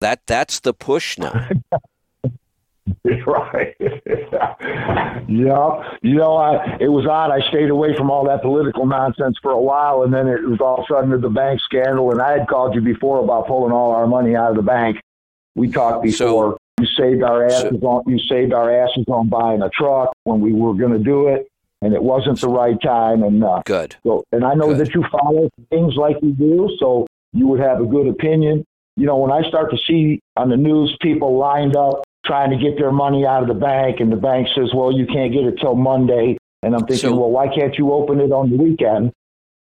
[0.00, 1.48] That that's the push now.
[3.26, 3.74] right.
[5.28, 5.96] yeah.
[6.02, 7.30] You know, I, it was odd.
[7.30, 10.60] I stayed away from all that political nonsense for a while, and then it was
[10.60, 12.10] all of a sudden the bank scandal.
[12.10, 15.00] And I had called you before about pulling all our money out of the bank.
[15.54, 16.52] We talked before.
[16.52, 18.04] So, you saved our asses so, on.
[18.06, 21.48] You saved our asses on buying a truck when we were going to do it,
[21.82, 23.22] and it wasn't the right time.
[23.22, 23.96] And uh, good.
[24.04, 24.78] So, and I know good.
[24.78, 28.64] that you follow things like you do, so you would have a good opinion.
[28.96, 32.56] You know, when I start to see on the news people lined up trying to
[32.56, 35.44] get their money out of the bank, and the bank says, "Well, you can't get
[35.44, 38.56] it till Monday." And I'm thinking, so, well, why can't you open it on the
[38.56, 39.12] weekend?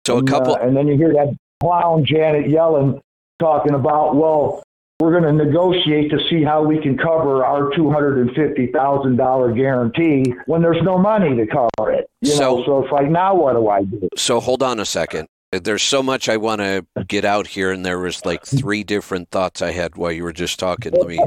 [0.07, 3.01] So and, a couple, uh, and then you hear that clown Janet Yellen
[3.39, 4.63] talking about, well,
[4.99, 8.67] we're going to negotiate to see how we can cover our two hundred and fifty
[8.67, 12.09] thousand dollar guarantee when there's no money to cover it.
[12.23, 14.09] You so, know, so it's like, now what do I do?
[14.17, 15.27] So hold on a second.
[15.53, 19.31] There's so much I want to get out here, and there was like three different
[19.31, 20.93] thoughts I had while you were just talking.
[20.93, 21.19] Let me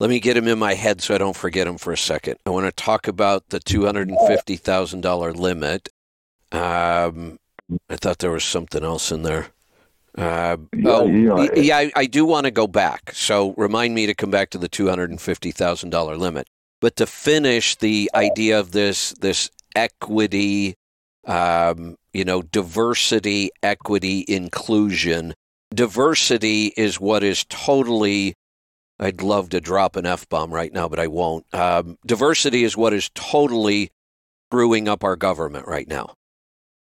[0.00, 2.38] let me get them in my head so I don't forget them for a second.
[2.46, 5.88] I want to talk about the $250,000 limit.
[6.50, 7.38] Um,
[7.88, 9.48] I thought there was something else in there.
[10.16, 13.12] Uh, yeah, oh, yeah, yeah I, I, do want to go back.
[13.14, 16.48] So remind me to come back to the $250,000 limit.
[16.80, 20.74] But to finish the idea of this, this equity,
[21.26, 25.34] um, you know, diversity, equity, inclusion.
[25.72, 28.34] Diversity is what is totally
[29.00, 31.46] I'd love to drop an F bomb right now, but I won't.
[31.54, 33.90] Um, diversity is what is totally
[34.50, 36.14] screwing up our government right now.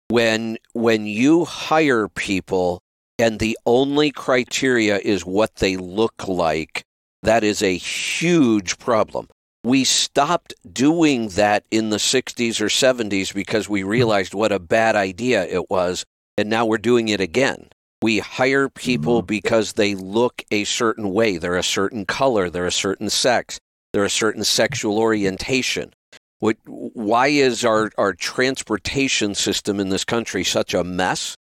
[0.10, 2.82] When, when you hire people
[3.20, 6.84] and the only criteria is what they look like,
[7.22, 9.28] that is a huge problem.
[9.64, 14.96] We stopped doing that in the 60s or 70s because we realized what a bad
[14.96, 16.06] idea it was,
[16.38, 17.68] and now we're doing it again.
[18.02, 19.28] We hire people mm-hmm.
[19.28, 21.38] because they look a certain way.
[21.38, 22.50] They're a certain color.
[22.50, 23.60] They're a certain sex.
[23.94, 25.94] They're a certain sexual orientation.
[26.40, 31.36] What, why is our, our transportation system in this country such a mess?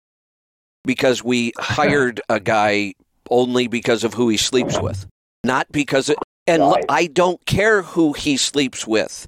[0.84, 2.94] Because we hired a guy
[3.30, 5.06] only because of who he sleeps with,
[5.42, 6.84] not because it, and right.
[6.88, 9.26] I don't care who he sleeps with.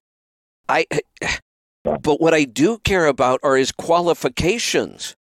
[0.69, 0.87] I,
[1.85, 5.15] but what I do care about are his qualifications.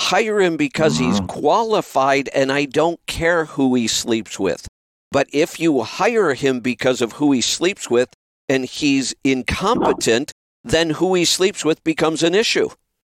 [0.00, 1.26] Hire him because he's mm-hmm.
[1.26, 4.66] qualified and I don't care who he sleeps with.
[5.10, 8.10] But if you hire him because of who he sleeps with
[8.48, 10.32] and he's incompetent,
[10.64, 12.68] then who he sleeps with becomes an issue.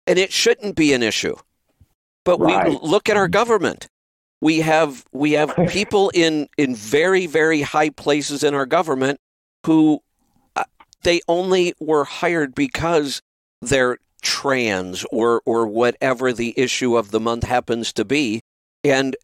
[0.07, 1.36] And it shouldn't be an issue.
[2.25, 2.69] But right.
[2.69, 3.88] we look at our government.
[4.41, 9.19] We have we have people in in very very high places in our government
[9.65, 9.99] who
[10.55, 10.63] uh,
[11.03, 13.21] they only were hired because
[13.61, 18.41] they're trans or or whatever the issue of the month happens to be.
[18.84, 19.15] And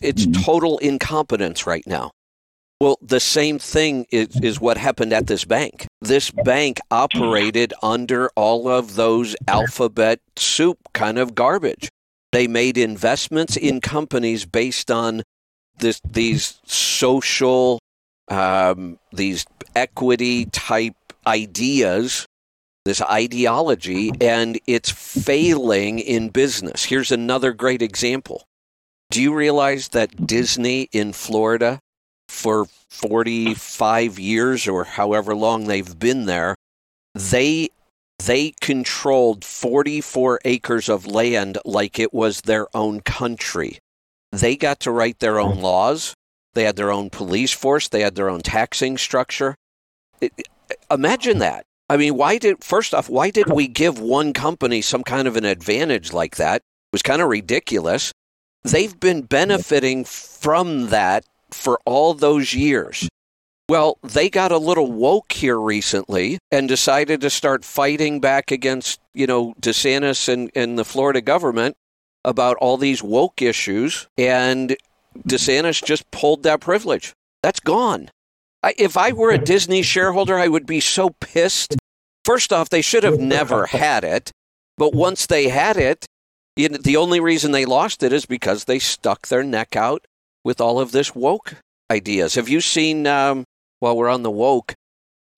[0.00, 0.42] it's mm-hmm.
[0.42, 2.10] total incompetence right now.
[2.80, 5.86] Well the same thing is, is what happened at this bank.
[6.00, 11.88] This bank operated under all of those alphabet soup kind of garbage.
[12.32, 15.22] They made investments in companies based on
[15.78, 17.80] this these social
[18.28, 20.94] um, these equity type
[21.26, 22.26] ideas
[22.90, 26.86] this ideology, and it's failing in business.
[26.86, 28.42] Here's another great example.
[29.12, 31.78] Do you realize that Disney in Florida,
[32.28, 36.56] for 45 years or however long they've been there,
[37.14, 37.68] they
[38.26, 43.78] they controlled 44 acres of land like it was their own country.
[44.32, 46.12] They got to write their own laws.
[46.54, 47.86] They had their own police force.
[47.86, 49.54] They had their own taxing structure.
[50.90, 51.64] Imagine that.
[51.90, 55.36] I mean, why did, first off, why did we give one company some kind of
[55.36, 56.58] an advantage like that?
[56.58, 58.12] It was kind of ridiculous.
[58.62, 63.08] They've been benefiting from that for all those years.
[63.68, 69.00] Well, they got a little woke here recently and decided to start fighting back against,
[69.12, 71.76] you know, DeSantis and, and the Florida government
[72.24, 74.06] about all these woke issues.
[74.16, 74.76] And
[75.26, 77.14] DeSantis just pulled that privilege.
[77.42, 78.10] That's gone.
[78.62, 81.76] I, if I were a Disney shareholder, I would be so pissed.
[82.24, 84.30] First off, they should have never had it.
[84.76, 86.06] But once they had it,
[86.56, 90.06] know, the only reason they lost it is because they stuck their neck out
[90.44, 91.56] with all of this woke
[91.90, 92.34] ideas.
[92.34, 93.44] Have you seen, um,
[93.78, 94.74] while we're on the woke,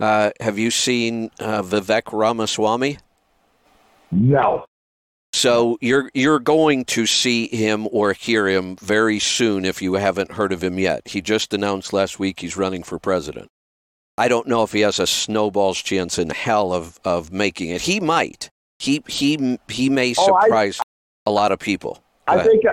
[0.00, 2.98] uh, have you seen uh, Vivek Ramaswamy?
[4.10, 4.64] No.
[5.34, 10.32] So you're you're going to see him or hear him very soon if you haven't
[10.32, 11.08] heard of him yet.
[11.08, 13.48] He just announced last week he's running for president.
[14.18, 17.82] I don't know if he has a snowball's chance in hell of, of making it.
[17.82, 18.50] He might.
[18.78, 20.82] He he he may surprise oh,
[21.26, 22.02] I, a lot of people.
[22.26, 22.50] Go I ahead.
[22.50, 22.64] think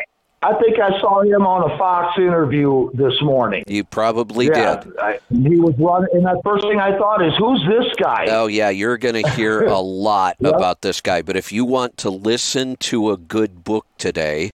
[0.41, 3.63] I think I saw him on a Fox interview this morning.
[3.67, 4.97] You probably yeah, did.
[4.97, 8.47] I, he was running, and the first thing I thought is, "Who's this guy?" Oh,
[8.47, 10.55] yeah, you're going to hear a lot Yep.
[10.55, 11.21] about this guy.
[11.21, 14.49] But if you want to listen to a good book today,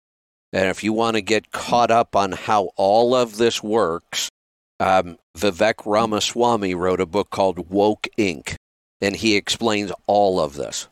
[0.51, 4.29] and if you want to get caught up on how all of this works,
[4.79, 8.55] um, Vivek Ramaswamy wrote a book called Woke Inc.,
[9.01, 10.87] and he explains all of this.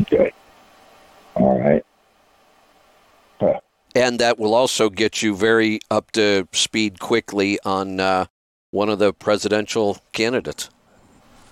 [0.00, 0.32] Okay.
[1.34, 1.84] All right.
[3.94, 8.26] And that will also get you very up to speed quickly on uh,
[8.70, 10.70] one of the presidential candidates.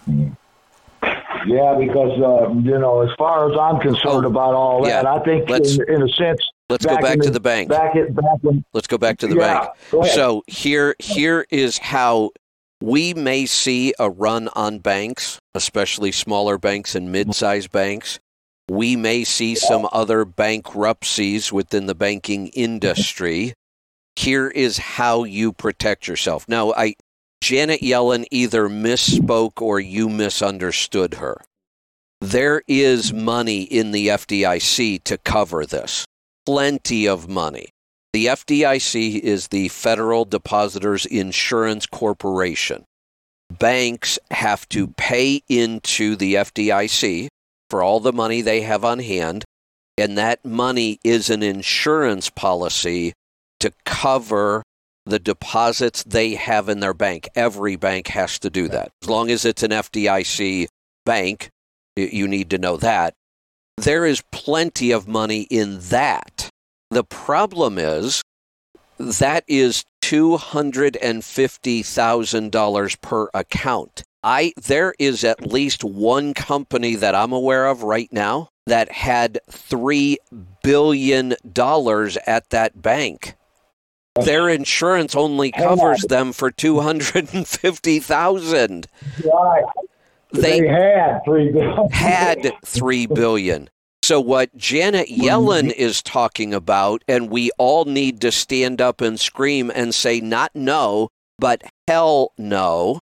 [0.06, 5.02] Yeah, because uh, you know, as far as I'm concerned Oh, about all yeah.
[5.02, 7.68] that, I think in, in a sense, Let's go back back to the bank.
[7.68, 8.40] back at back
[8.72, 10.06] Let's go back to the Yeah, bank.
[10.06, 12.30] So here here is how
[12.80, 18.18] we may see a run on banks, especially smaller banks and mid-sized banks.
[18.68, 23.54] We may see some other bankruptcies within the banking industry.
[24.16, 26.48] Here is how you protect yourself.
[26.48, 26.96] Now, I
[27.40, 31.40] Janet Yellen either misspoke or you misunderstood her.
[32.20, 36.04] There is money in the FDIC to cover this.
[36.46, 37.70] Plenty of money.
[38.12, 42.84] The FDIC is the Federal Depositors Insurance Corporation.
[43.50, 47.28] Banks have to pay into the FDIC
[47.68, 49.44] for all the money they have on hand,
[49.98, 53.12] and that money is an insurance policy
[53.60, 54.62] to cover
[55.04, 57.28] the deposits they have in their bank.
[57.34, 58.90] Every bank has to do that.
[59.02, 60.66] As long as it's an FDIC
[61.04, 61.50] bank,
[61.96, 63.14] you need to know that.
[63.76, 66.48] There is plenty of money in that.
[66.90, 68.22] The problem is
[68.98, 74.02] that is $250,000 per account.
[74.22, 79.38] I there is at least one company that I'm aware of right now that had
[79.50, 80.16] 3
[80.62, 83.34] billion dollars at that bank.
[84.24, 88.86] Their insurance only covers them for 250,000.
[89.24, 89.64] right,
[90.32, 91.90] They they had three billion.
[91.90, 93.70] had 3 billion.
[94.02, 99.18] So what Janet Yellen is talking about and we all need to stand up and
[99.18, 101.08] scream and say not no,
[101.38, 103.00] but hell no.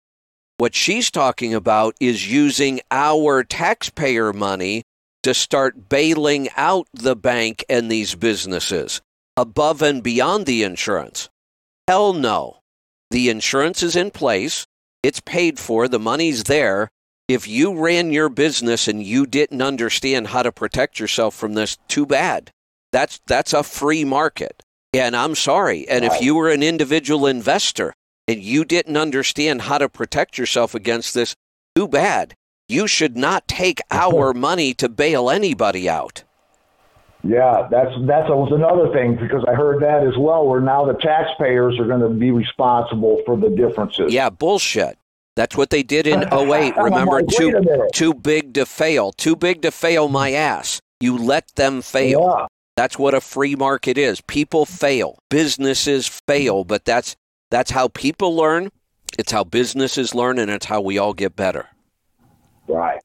[0.57, 4.83] What she's talking about is using our taxpayer money
[5.23, 9.01] to start bailing out the bank and these businesses
[9.37, 11.29] above and beyond the insurance.
[11.87, 12.59] Hell no.
[13.09, 14.65] The insurance is in place.
[15.01, 15.87] It's paid for.
[15.87, 16.89] The money's there
[17.29, 21.77] if you ran your business and you didn't understand how to protect yourself from this,
[21.87, 22.51] too bad.
[22.91, 24.63] That's that's a free market.
[24.93, 25.87] And I'm sorry.
[25.87, 27.93] And if you were an individual investor
[28.27, 31.35] and you didn't understand how to protect yourself against this,
[31.75, 32.33] too bad.
[32.67, 36.23] You should not take our money to bail anybody out.
[37.23, 40.47] Yeah, that's that's was another thing because I heard that as well.
[40.47, 44.13] Where now the taxpayers are going to be responsible for the differences.
[44.13, 44.97] Yeah, bullshit.
[45.35, 46.75] That's what they did in 08.
[46.77, 49.11] Remember, like, too, too big to fail.
[49.11, 50.81] Too big to fail my ass.
[50.99, 52.37] You let them fail.
[52.39, 52.47] Yeah.
[52.75, 54.21] That's what a free market is.
[54.21, 55.19] People fail.
[55.29, 57.15] Businesses fail, but that's
[57.51, 58.69] that's how people learn.
[59.17, 61.67] It's how businesses learn and it's how we all get better.
[62.67, 63.01] Right.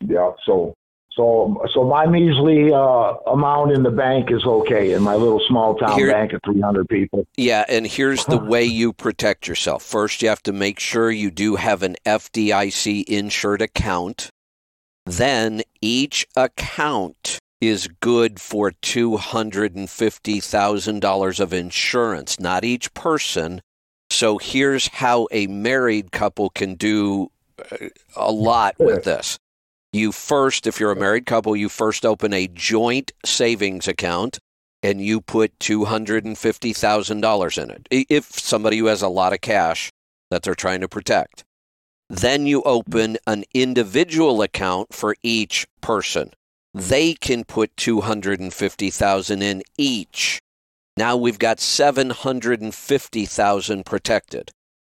[0.00, 0.32] Yeah.
[0.44, 0.74] So
[1.16, 5.74] so so my measly uh, amount in the bank is okay in my little small
[5.74, 7.26] town Here- bank of 300 people.
[7.36, 9.82] Yeah, and here's the way you protect yourself.
[9.82, 14.30] First, you have to make sure you do have an FDIC insured account.
[15.04, 23.60] Then each account is good for $250,000 of insurance, not each person.
[24.10, 27.30] So here's how a married couple can do
[27.70, 27.76] uh,
[28.16, 29.38] a lot with this.
[29.92, 34.38] You first, if you're a married couple, you first open a joint savings account
[34.82, 37.86] and you put $250,000 in it.
[37.90, 39.92] If somebody who has a lot of cash
[40.30, 41.44] that they're trying to protect.
[42.08, 46.30] Then you open an individual account for each person.
[46.72, 50.40] They can put 250,000 in each.
[50.96, 54.50] Now we've got 750,000 protected.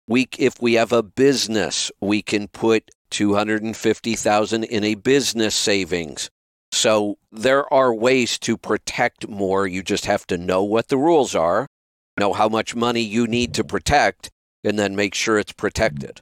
[0.07, 6.29] We if we have a business, we can put 250,000 in a business savings.
[6.71, 9.67] So there are ways to protect more.
[9.67, 11.67] You just have to know what the rules are,
[12.17, 14.29] know how much money you need to protect,
[14.63, 16.21] and then make sure it's protected.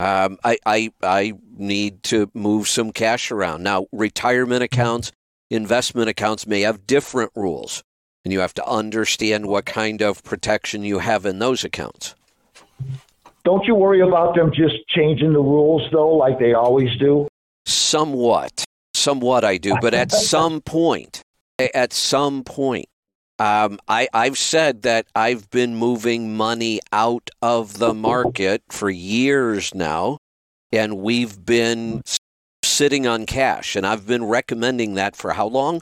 [0.00, 3.62] Um, I, I, I need to move some cash around.
[3.62, 5.12] Now, retirement accounts,
[5.50, 7.84] investment accounts may have different rules,
[8.24, 12.14] and you have to understand what kind of protection you have in those accounts.
[13.44, 17.26] Don't you worry about them just changing the rules though, like they always do?
[17.66, 18.64] Somewhat.
[18.94, 21.22] Somewhat I do, but at some point,
[21.58, 22.86] at some point.
[23.38, 29.74] Um, I, I've said that I've been moving money out of the market for years
[29.74, 30.18] now,
[30.70, 32.02] and we've been
[32.64, 33.74] sitting on cash.
[33.74, 35.80] And I've been recommending that for how long?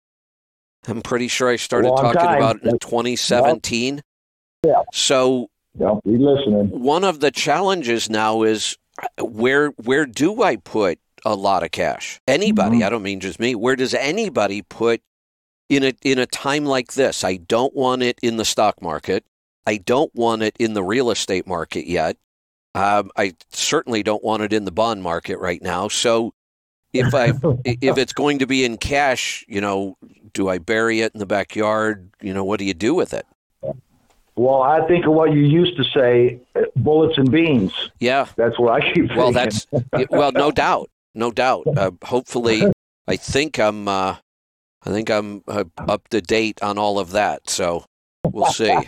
[0.89, 2.37] I'm pretty sure I started Long talking time.
[2.39, 4.01] about it in 2017.
[4.65, 4.83] Yeah.
[4.95, 5.49] So
[5.79, 6.69] Listening.
[6.81, 11.71] one of the challenges now is uh, where where do I put a lot of
[11.71, 12.21] cash?
[12.27, 12.87] Anybody, Mhm.
[12.87, 13.55] I don't mean just me.
[13.55, 15.01] Where does anybody put
[15.69, 17.23] in a in a time like this?
[17.25, 19.25] I don't want it in the stock market.
[19.67, 22.17] I don't want it in the real estate market yet.
[22.75, 25.89] Um, I certainly don't want it in the bond market right now.
[25.89, 26.35] So
[26.93, 27.27] if I
[27.65, 29.97] if it's going to be in cash, you know,
[30.33, 32.11] do I bury it in the backyard?
[32.21, 33.27] You know, what do you do with it?
[34.41, 37.75] Well, I think of what you used to say, uh, bullets and beans.
[37.99, 38.27] Yeah.
[38.37, 39.83] That's what I keep Well, thinking.
[39.93, 41.67] that's well, no doubt, no doubt.
[41.77, 42.63] Uh, hopefully,
[43.07, 44.17] I think I'm, uh,
[44.83, 47.51] I think I'm uh, up to date on all of that.
[47.51, 47.85] So
[48.33, 48.75] we'll see.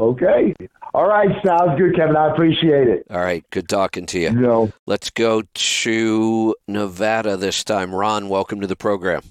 [0.00, 0.54] okay.
[0.92, 2.16] All right, sounds good, Kevin.
[2.16, 3.06] I appreciate it.
[3.08, 4.40] All right, good talking to You you.
[4.40, 7.94] know, Let's go to Nevada this time.
[7.94, 9.22] Ron, welcome to the program.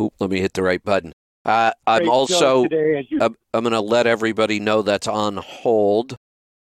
[0.00, 1.12] Oop, let me hit the right button.
[1.46, 2.64] Uh, I'm also.
[2.64, 6.16] today, you I'm, I'm going to let everybody know that's on hold.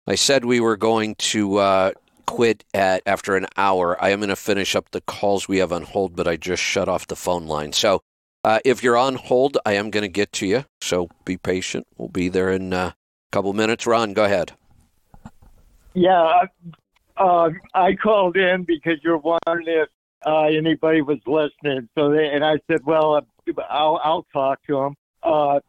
[0.07, 1.91] I said we were going to uh,
[2.26, 4.03] quit at after an hour.
[4.03, 6.62] I am going to finish up the calls we have on hold, but I just
[6.62, 7.72] shut off the phone line.
[7.72, 8.03] So
[8.45, 10.64] uh, if you're on hold, I am going to get to you.
[10.81, 11.89] So be patient.
[11.97, 12.95] We'll be there in uh, a
[13.33, 13.85] couple minutes.
[13.85, 14.53] Ron, go ahead.
[15.93, 16.45] Yeah,
[17.16, 19.89] uh, I called in because you're wondering if
[20.24, 21.89] uh, anybody was listening.
[21.97, 23.26] So, they, and I said, well,
[23.68, 24.96] I'll, I'll talk to him.
[25.22, 25.61] Uh,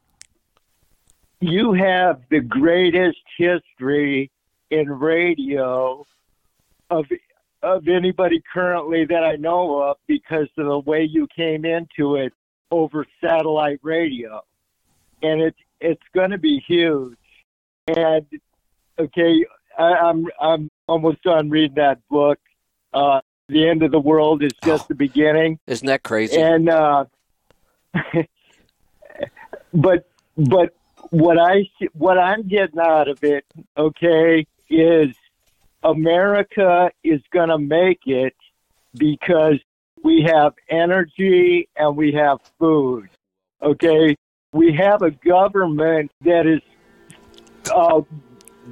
[1.40, 4.30] you have the greatest history
[4.70, 6.06] in radio
[6.90, 7.06] of
[7.62, 12.32] of anybody currently that I know of because of the way you came into it
[12.72, 14.42] over satellite radio,
[15.22, 17.18] and it's it's going to be huge.
[17.88, 18.26] And
[19.00, 19.46] okay,
[19.78, 22.40] I, I'm I'm almost done reading that book.
[22.94, 24.88] Uh, the end of the world is just Oh.
[24.90, 26.40] the beginning, Isn't that crazy?
[26.40, 27.06] and uh,
[29.74, 30.74] but but
[31.10, 33.46] what I what I'm getting out of it,
[33.78, 35.16] okay, is
[35.84, 38.36] America is going to make it
[38.96, 39.60] because
[40.04, 43.10] we have energy and we have food.
[43.62, 44.16] Okay,
[44.54, 46.62] we have a government that is
[47.74, 48.02] uh,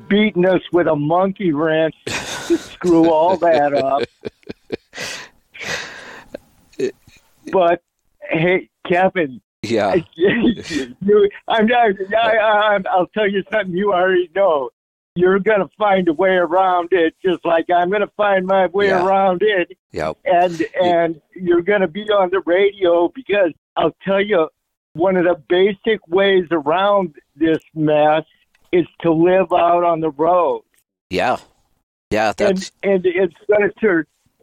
[0.07, 4.03] beating us with a monkey wrench to screw all that up.
[7.51, 7.81] But
[8.21, 9.95] hey, Kevin, yeah.
[10.15, 14.69] you, I'm I, I, I'll tell you something you already know.
[15.15, 18.67] You're going to find a way around it, just like I'm going to find my
[18.67, 19.03] way Yeah.
[19.03, 19.75] around it.
[19.91, 20.17] Yep.
[20.25, 24.47] And and you're going to be on the radio because I'll tell you,
[24.93, 28.23] one of the basic ways around this mess
[28.71, 30.61] is to live out on the road
[31.09, 31.37] Yeah.
[32.11, 32.33] Yeah.
[32.37, 33.73] That's and and it's going to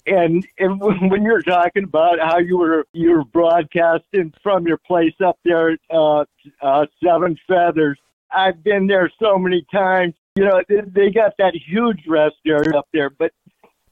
[0.06, 5.14] and and when you're talking about how you were you were broadcasting from your place
[5.24, 6.24] up there, uh,
[6.60, 7.98] uh, Seven Feathers,
[8.30, 10.14] I've been there so many times.
[10.36, 13.32] You know, they, they got that huge rest area up there, but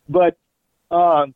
[0.09, 0.37] but
[0.91, 1.35] um,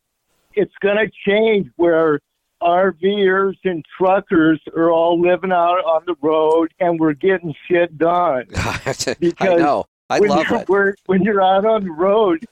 [0.53, 2.19] it's going to change where
[2.61, 8.45] RVers and truckers are all living out on the road, and we're getting shit done.
[8.55, 9.85] I Because know.
[10.09, 10.99] I when love you're, it.
[11.05, 12.45] When you're out on the road,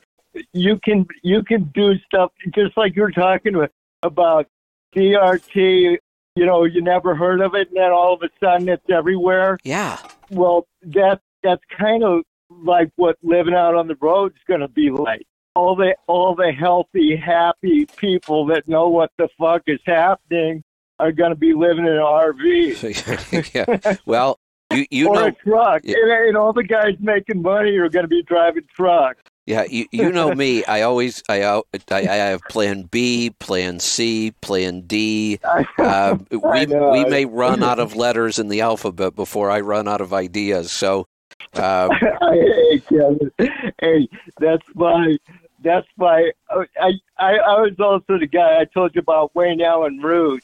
[0.54, 3.72] you can you can do stuff just like you're talking with,
[4.04, 4.48] about
[4.96, 5.98] DRT.
[6.38, 9.58] You know, you never heard of it, and then all of a sudden it's everywhere.
[9.64, 9.98] Yeah.
[10.30, 14.68] Well, that that's kind of like what living out on the road is going to
[14.68, 15.26] be like.
[15.58, 20.62] All the all the healthy, happy people that know what the fuck is happening
[21.00, 23.96] are going to be living in an RV yeah.
[24.06, 24.38] Well,
[24.74, 25.96] you you or know a truck, Yeah.
[25.98, 29.22] and, and all the guys making money are going to be driving trucks.
[29.46, 30.66] Yeah, you, you know me.
[30.66, 35.40] I always I, I I have Plan B, Plan C, Plan D.
[35.78, 40.02] Uh, we we may run out of letters in the alphabet before I run out
[40.02, 40.72] of ideas.
[40.72, 41.06] So,
[41.54, 41.90] uh,
[42.22, 43.32] hey, Kevin.
[43.80, 45.18] Hey, that's my.
[45.62, 46.32] That's my.
[46.50, 50.44] I, I I was also the guy I told you about Wayne Allyn Root,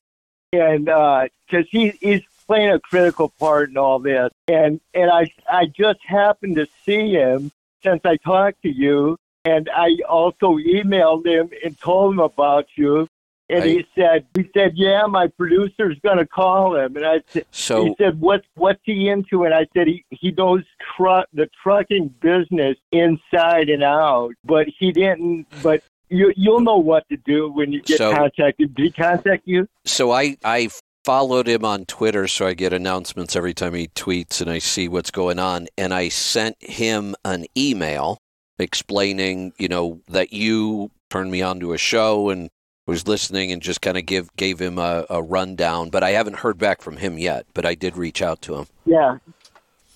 [0.54, 5.66] and because he he's playing a critical part in all this, and and I I
[5.66, 7.52] just happened to see him
[7.84, 13.08] since I talked to you, and I also emailed him and told him about you.
[13.50, 16.96] And he said, he said, yeah, my producer's going to call him.
[16.96, 20.32] And I said, so he said, "What what's he into?" And I said, "He he
[20.32, 20.64] knows
[20.96, 25.48] truck the trucking business inside and out, but he didn't.
[25.62, 28.74] But you you'll know what to do when you get So- contacted.
[28.74, 29.68] Did he contact you?
[29.84, 30.70] So I I
[31.04, 34.88] followed him on Twitter, so I get announcements every time he tweets, and I see
[34.88, 35.68] what's going on.
[35.78, 38.18] And I sent him an email
[38.60, 42.50] explaining, you know, that you turned me on to a show and
[42.88, 45.90] was listening, and just kind of give gave him a, a rundown.
[45.90, 47.46] But I haven't heard back from him yet.
[47.54, 48.68] But I did reach out to him.
[48.86, 49.18] Yeah,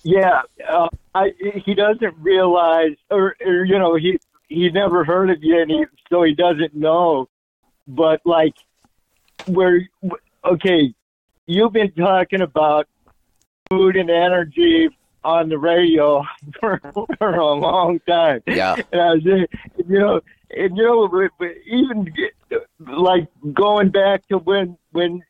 [0.04, 0.42] yeah.
[0.68, 1.34] Uh, I
[1.66, 5.86] he doesn't realize, or, or you know, he he never heard of you, and he,
[6.10, 7.28] so he doesn't know.
[7.88, 8.56] But like,
[9.46, 9.88] where
[10.46, 10.94] okay,
[11.48, 12.88] you've been talking about
[13.70, 14.90] food and energy
[15.24, 16.24] on the radio
[16.60, 16.80] for,
[17.18, 18.42] for a long time.
[18.48, 19.48] Yeah, And I was, you
[20.00, 20.22] know,
[20.52, 21.30] and you know,
[21.66, 22.14] even
[22.80, 25.24] like going back to when when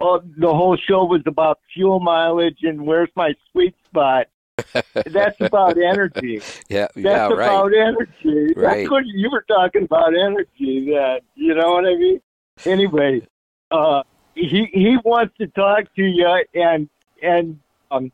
[0.00, 4.26] uh, the whole show was about fuel mileage and where's my sweet spot.
[5.06, 6.40] That's about energy.
[6.70, 7.28] yeah, That's yeah.
[7.28, 7.46] Right.
[7.46, 8.54] about energy.
[8.56, 8.78] Right.
[8.78, 10.86] That's what you were talking about energy.
[10.90, 12.20] That you know what I mean.
[12.64, 13.26] Anyway,
[13.70, 14.02] uh,
[14.36, 16.88] he he wants to talk to you, and
[17.22, 17.58] and
[17.90, 18.12] um,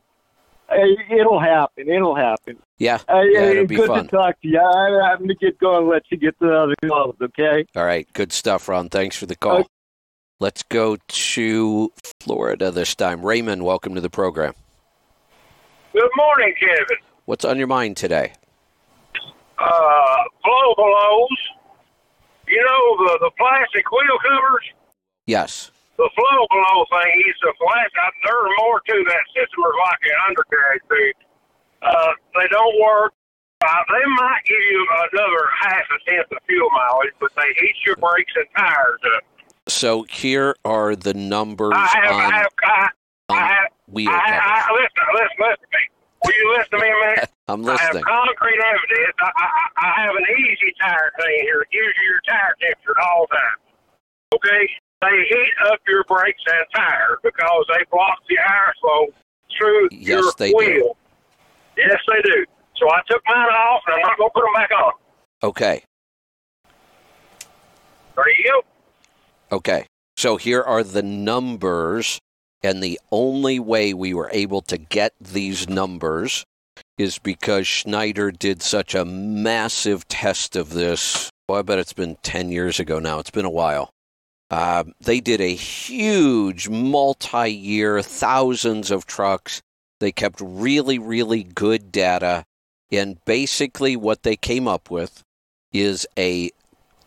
[1.11, 1.89] it'll happen.
[1.89, 2.57] It'll happen.
[2.79, 3.41] Yeah, Uh, yeah.
[3.41, 4.05] It'll be good fun.
[4.05, 4.59] to talk to you.
[4.59, 5.87] I, I'm gonna get going.
[5.87, 7.15] Let you get to the other calls.
[7.21, 7.65] Okay.
[7.75, 8.89] All right, good stuff, Ron.
[8.89, 9.59] Thanks for the call.
[9.59, 9.67] Okay.
[10.39, 13.23] Let's go to Florida this time.
[13.25, 14.53] Raymond, welcome to the program.
[15.93, 16.97] Good morning, Kevin.
[17.25, 18.33] What's on your mind today?
[19.57, 21.27] Uh, FlowBelows.
[22.47, 24.65] You know the the plastic wheel covers,
[25.25, 25.71] Yes.
[25.97, 27.13] The flow below thing.
[27.29, 27.89] Is the flat.
[28.01, 31.13] uh, There's more to that system, is like an undercarriage thing.
[31.83, 33.13] Uh, they don't work.
[33.63, 37.75] Uh, they might give you another half a tenth of fuel mileage, but they eat
[37.85, 39.23] your brakes and tires up.
[39.69, 42.89] So here are the numbers I have, on, I have, I,
[43.29, 44.13] I have, wheel I.
[44.13, 45.83] I, I, listen, listen, listen to me.
[46.25, 47.29] Will you listen to me a minute?
[47.47, 48.03] I'm listening.
[48.07, 49.15] I have concrete evidence.
[49.19, 51.61] I, I, I I have an EEZTire thing here.
[51.61, 53.59] It gives you your tire temperature all the time.
[54.35, 54.63] Okay?
[55.03, 59.07] They heat up your brakes and tires because they block the airflow
[59.57, 60.93] through Yes, your they do.
[61.77, 62.45] Yes, they do.
[62.77, 64.93] So I took mine off and I'm not going to put them back on.
[65.43, 65.83] Okay.
[68.15, 68.61] There you
[69.51, 69.57] go.
[69.57, 69.85] Okay.
[70.15, 72.19] So here are the numbers,
[72.61, 76.45] and the only way we were able to get these numbers
[76.97, 81.29] is because Schneider did such a massive test of this.
[81.49, 83.19] Well, I bet it's been 10 years ago now.
[83.19, 83.92] It's been a while.
[84.53, 89.63] Um, they did a huge multi year, thousands of trucks.
[89.99, 92.43] They kept really, really good data.
[92.91, 95.23] And basically, what they came up with
[95.71, 96.51] is a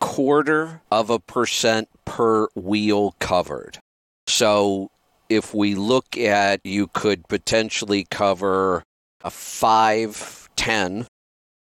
[0.01, 3.79] quarter of a percent per wheel covered.
[4.27, 4.91] So
[5.29, 8.83] if we look at you could potentially cover
[9.23, 11.07] a 5 10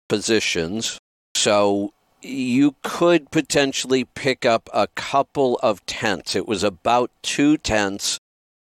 [0.09, 0.99] positions.
[1.35, 1.93] So
[2.23, 6.37] you could potentially pick up a couple of tenths.
[6.37, 8.19] It was about two tenths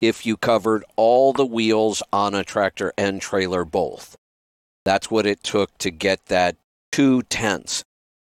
[0.01, 4.17] if you covered all the wheels on a tractor and trailer both.
[4.85, 6.57] That's what it took to get that
[6.93, 7.85] two tenths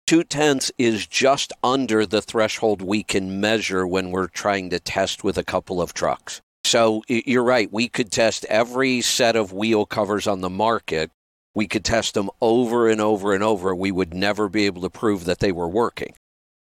[0.05, 5.23] two tenths is just under the threshold we can measure when we're trying to test
[5.23, 6.41] with a couple of trucks.
[6.63, 7.71] So you're right.
[7.71, 11.11] We could test every set of wheel covers on the market.
[11.55, 13.73] We could test them over and over and over.
[13.73, 16.13] We would never be able to prove that they were working.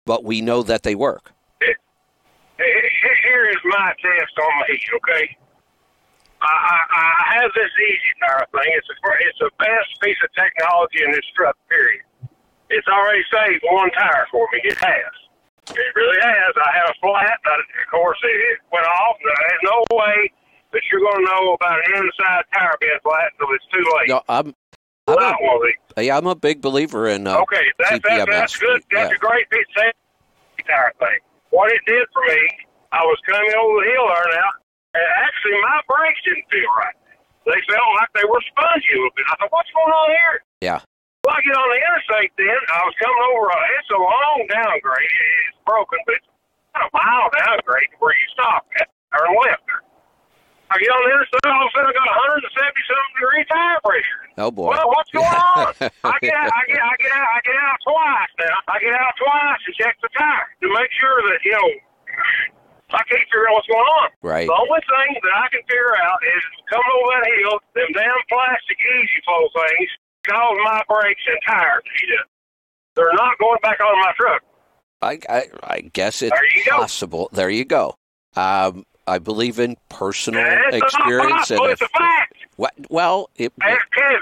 [0.06, 1.34] But we know that they work.
[1.60, 5.38] Here is my test on me, okay?
[6.42, 8.72] I, I, I have this easy tire thing.
[8.78, 8.96] It's, a,
[9.28, 12.02] it's the best piece of technology in this truck, period.
[12.70, 14.62] It's already saved one tire for me.
[14.64, 15.14] It has.
[15.76, 16.54] It really has.
[16.56, 17.38] I had a flat.
[17.46, 19.18] I, of course, it, it went off.
[19.20, 20.32] There's no way
[20.72, 24.10] that you're going to know about an inside tire being flat until it's too late.
[24.10, 24.56] No, I'm,
[25.08, 25.18] I'm,
[25.98, 28.84] a, yeah, I'm a big believer in uh, Okay, that, that, that's good.
[28.92, 29.16] That's Yeah.
[29.16, 29.94] a great piece of
[30.68, 31.20] tire thing.
[31.50, 32.44] What it did for me,
[32.92, 34.52] I was coming over the hill there now,
[35.00, 36.96] and actually my brakes didn't feel right.
[37.48, 39.24] They felt like they were spongy a little bit.
[39.32, 40.36] I thought, what's going on here?
[40.60, 40.80] Yeah.
[41.24, 42.52] Well, I get on the interstate then.
[42.52, 43.48] I was coming over.
[43.48, 45.08] A, it's a long downgrade.
[45.48, 46.28] It's broken, but it's
[46.76, 49.87] not a mile downgrade where you stop at or left there.
[50.70, 51.48] I get on the interstate.
[51.48, 52.08] All of a sudden, I got
[52.44, 54.22] 170 something degree tire pressure.
[54.38, 54.76] Oh boy.
[54.76, 55.72] Well, what's going on?
[56.04, 58.58] I get out, I get, I get out, I get out twice now.
[58.68, 61.70] I get out twice and check the tire to make sure that you know.
[62.90, 64.10] I can't figure out what's going on.
[64.24, 64.48] Right.
[64.48, 68.22] The only thing that I can figure out is coming over that hill, them damn
[68.32, 69.90] plastic easy flow things
[70.24, 72.28] cause my brakes and tires to heat up.
[72.96, 74.42] They're not going back on my truck.
[75.02, 76.78] I, I, I guess it's There you go.
[76.78, 77.30] possible.
[77.34, 77.96] There you go.
[78.36, 81.52] Um, I believe in personal it's experience.
[81.52, 82.34] and It's a if- fact.
[82.58, 84.20] What, well, it, Ask Kevin.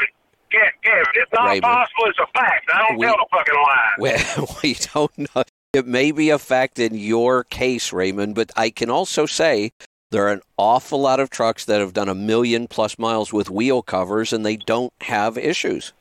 [0.52, 1.64] Ke- Kevin, it's not Raymond.
[1.64, 2.04] possible.
[2.06, 2.70] It's a fact.
[2.74, 3.94] I don't We- tell the fucking lie.
[4.00, 5.44] we, we don't know.
[5.74, 9.72] It may be a fact in your case, Raymond, but I can also say
[10.12, 13.50] there are an awful lot of trucks that have done a million plus miles with
[13.50, 15.92] wheel covers and they don't have issues.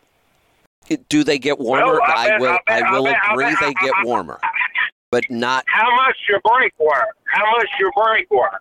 [1.09, 1.95] Do they get warmer?
[1.95, 2.49] Well, I I bet- will.
[2.53, 4.39] I bet- I will I bet- agree they get warmer,
[5.11, 5.65] but not.
[5.67, 7.17] How much your brake work?
[7.25, 8.61] How much your brake work?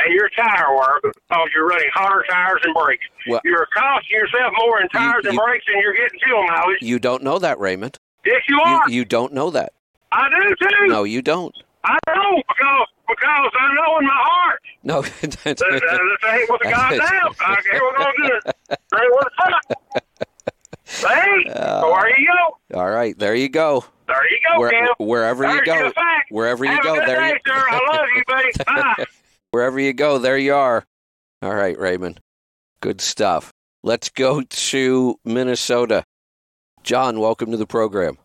[0.00, 3.04] And your tire work because you're running hotter tires and brakes.
[3.28, 6.78] Well- you're costing yourself more in tires you- and brakes than you're getting fuel mileage.
[6.80, 7.98] You don't know that, Raymond.
[8.24, 8.88] yes, you You, are.
[8.90, 9.72] you don't know that.
[10.12, 10.86] I do too.
[10.86, 11.54] No, you don't.
[11.84, 15.00] I know because because I know in my heart No.
[15.46, 17.36] that ain't what the out.
[17.40, 18.44] I here we're gonna do it.
[18.68, 19.32] That ain't what the
[19.82, 20.02] fuck.
[21.12, 22.28] Hey, Uh, so there you
[22.70, 22.78] go.
[22.80, 23.84] All right, there you go.
[24.06, 25.92] There you go, Where, wherever you go,
[26.30, 27.64] wherever you Have go, a good there day, you, sir.
[27.68, 28.50] I love you, buddy.
[28.66, 29.04] Bye.
[29.58, 30.84] Wherever you go, there you are.
[31.42, 32.20] All right, Raymond.
[32.80, 33.52] Good stuff.
[33.82, 36.04] Let's go to Minnesota.
[36.84, 38.18] John, welcome to the program.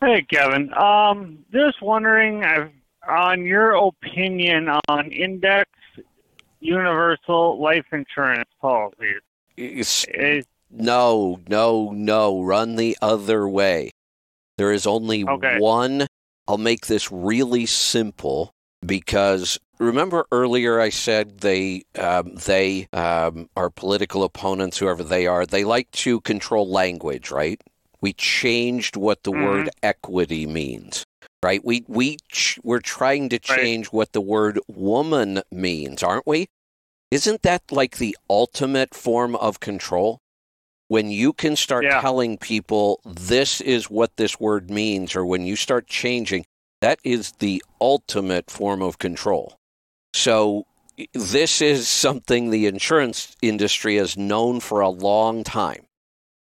[0.00, 0.72] Hey, Kevin.
[0.74, 2.68] Um, just wondering uh,
[3.08, 5.68] on your opinion on index
[6.60, 9.20] universal life insurance policies.
[9.56, 12.40] It's- Is, No, no, no.
[12.40, 13.90] Run the other way.
[14.58, 15.58] There is only Okay.
[15.58, 16.06] one.
[16.46, 18.52] I'll make this really simple
[18.84, 25.46] because remember earlier I said they um, they um, our political opponents, whoever they are,
[25.46, 27.60] they like to control language, right?
[28.00, 29.40] We changed what the Mhm.
[29.42, 31.04] word equity means,
[31.42, 31.64] right?
[31.64, 33.58] We we ch- we're trying to Right.
[33.58, 36.46] change what the word woman means, aren't we?
[37.10, 40.18] Isn't that like the ultimate form of control?
[40.88, 42.00] When you can start Yeah.
[42.00, 46.44] telling people this is what this word means, or when you start changing,
[46.82, 49.54] that is the ultimate form of control.
[50.14, 50.66] So,
[51.14, 55.86] this is something the insurance industry has known for a long time.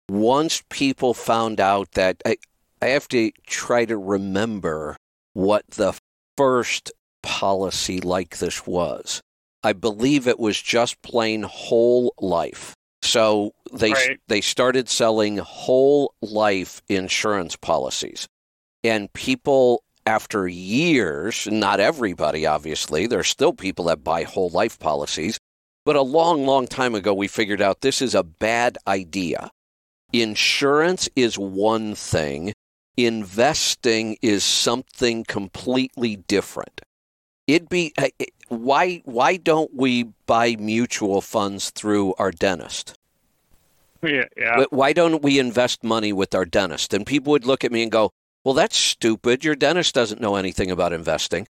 [0.08, 2.36] Once people found out that, I,
[2.80, 4.96] I have to try to remember
[5.34, 5.92] what the
[6.36, 9.20] first policy like this was.
[9.62, 12.74] I believe it was just plain whole life.
[13.02, 14.20] So they Right.
[14.28, 18.28] they started selling whole life insurance policies.
[18.84, 25.38] And people after years, not everybody obviously, there's still people that buy whole life policies,
[25.84, 29.50] but a long long time ago we figured out this is a bad idea.
[30.12, 32.54] Insurance is one thing,
[32.96, 36.80] investing is something completely different.
[37.46, 38.08] It'd be uh,
[38.48, 42.96] why why don't we buy mutual funds through our dentist?
[44.02, 44.64] yeah, yeah.
[44.70, 46.94] Why don't we invest money with our dentist?
[46.94, 48.10] And people would look at me and go,
[48.44, 49.44] "Well, that's stupid.
[49.44, 51.46] Your dentist doesn't know anything about investing."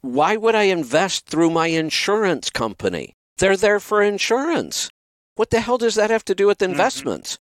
[0.00, 3.14] Why would I invest through my insurance company?
[3.38, 4.90] They're there for insurance.
[5.36, 6.72] What the hell does that have to do with mm-hmm.
[6.72, 7.38] investments?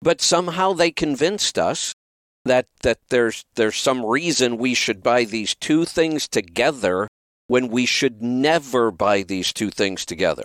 [0.00, 1.94] But somehow they convinced us
[2.44, 7.08] that that there's there's some reason we should buy these two things together
[7.46, 10.44] when we should never buy these two things together.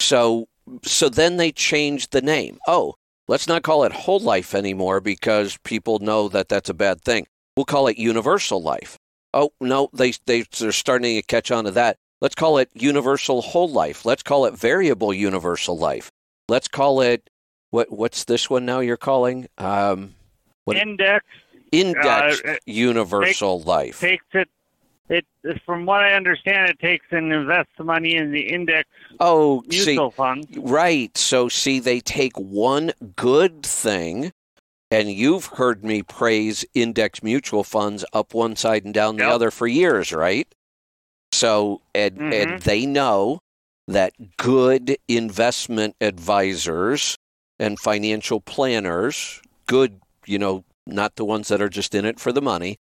[0.00, 0.48] So
[0.82, 2.58] so then they changed the name.
[2.66, 2.94] Oh,
[3.28, 7.26] let's not call it whole life anymore because people know that that's a bad thing.
[7.56, 8.98] We'll call it universal life.
[9.32, 11.96] Oh, no, they, they, they're starting to catch on to that.
[12.20, 14.04] Let's call it universal whole life.
[14.04, 16.10] Let's call it variable universal life.
[16.48, 17.28] Let's call it,
[17.70, 19.48] what, what's this one now you're calling?
[19.58, 20.14] Um,
[20.64, 21.24] what- Index
[21.74, 24.00] index uh, universal life.
[24.00, 24.48] takes it.
[25.08, 25.26] It,
[25.66, 28.88] from what I understand, it takes and invests the money in the index
[29.20, 30.48] oh, see, mutual fund.
[30.56, 31.16] Right.
[31.16, 34.32] So, see, they take one good thing,
[34.90, 39.32] and you've heard me praise index mutual funds up one side and down the Yep.
[39.32, 40.48] other for years, right?
[41.32, 42.62] So, and, and Mhm.
[42.62, 43.40] they know
[43.86, 47.16] that good investment advisors
[47.58, 52.32] and financial planners, good, you know, not the ones that are just in it for
[52.32, 52.76] the money,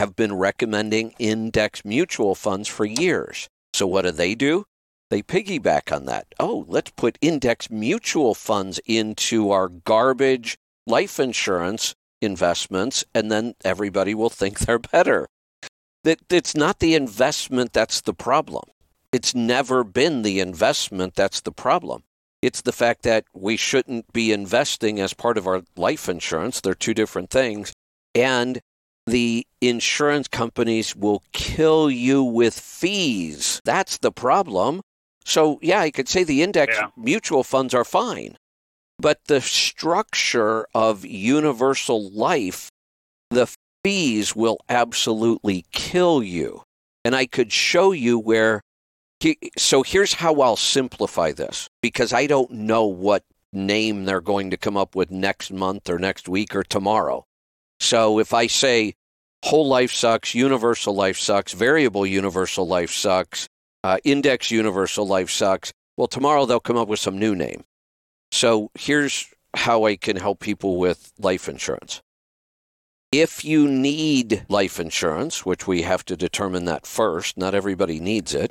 [0.00, 3.48] have been recommending index mutual funds for years.
[3.72, 4.64] So, what do they do?
[5.10, 6.26] they piggyback on that.
[6.38, 10.56] Oh, let's put index mutual funds into our garbage
[10.86, 15.26] life insurance investments, and then everybody will think they're better.
[16.04, 18.64] That it's not the investment that's the problem.
[19.12, 22.02] It's never been the investment that's the problem.
[22.40, 26.60] It's the fact that we shouldn't be investing as part of our life insurance.
[26.60, 27.72] They're two different things.
[28.14, 28.60] And
[29.08, 33.60] the insurance companies will kill you with fees.
[33.64, 34.80] That's the problem.
[35.24, 36.88] So, yeah, I could say the index Yeah.
[36.96, 38.36] mutual funds are fine.
[38.98, 42.68] But the structure of universal life,
[43.30, 43.46] the
[43.84, 46.62] fees will absolutely kill you.
[47.04, 48.62] And I could show you where.
[49.20, 54.50] he- So here's how I'll simplify this because I don't know what name they're going
[54.50, 57.24] to come up with next month or next week or tomorrow.
[57.80, 58.94] So if I say
[59.44, 63.48] whole life sucks, universal life sucks, variable universal life sucks,
[63.84, 65.72] uh, index universal life sucks.
[65.96, 67.64] Well, tomorrow they'll come up with some new name.
[68.30, 72.02] So here's how I can help people with life insurance.
[73.10, 78.34] If you need life insurance, which we have to determine that first, not everybody needs
[78.34, 78.50] it.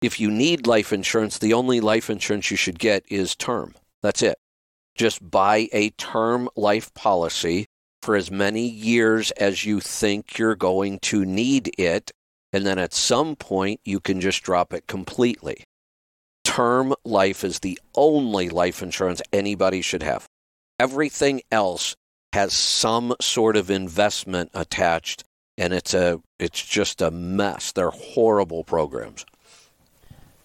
[0.00, 3.74] If you need life insurance, the only life insurance you should get is term.
[4.02, 4.38] That's it.
[4.94, 7.66] Just buy a term life policy
[8.02, 12.10] for as many years as you think you're going to need it.
[12.52, 15.64] And then at some point, you can just drop it completely.
[16.44, 20.26] Term life is the only life insurance anybody should have.
[20.78, 21.94] Everything else
[22.32, 25.24] has some sort of investment attached
[25.60, 27.72] and it's a it's just a mess.
[27.72, 29.26] They're horrible programs.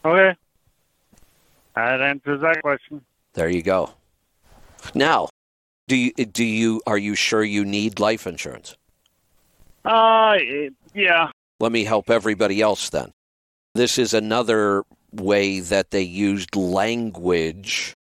[0.04, 0.36] Okay.
[1.76, 3.02] That answers that question.
[3.34, 3.92] There you go.
[4.94, 5.30] Now,
[5.88, 8.76] do you do you are you sure you need life insurance?
[9.84, 10.38] Uh,
[10.94, 11.30] yeah.
[11.60, 13.12] Let me help everybody else then.
[13.76, 17.94] This is another way that they used language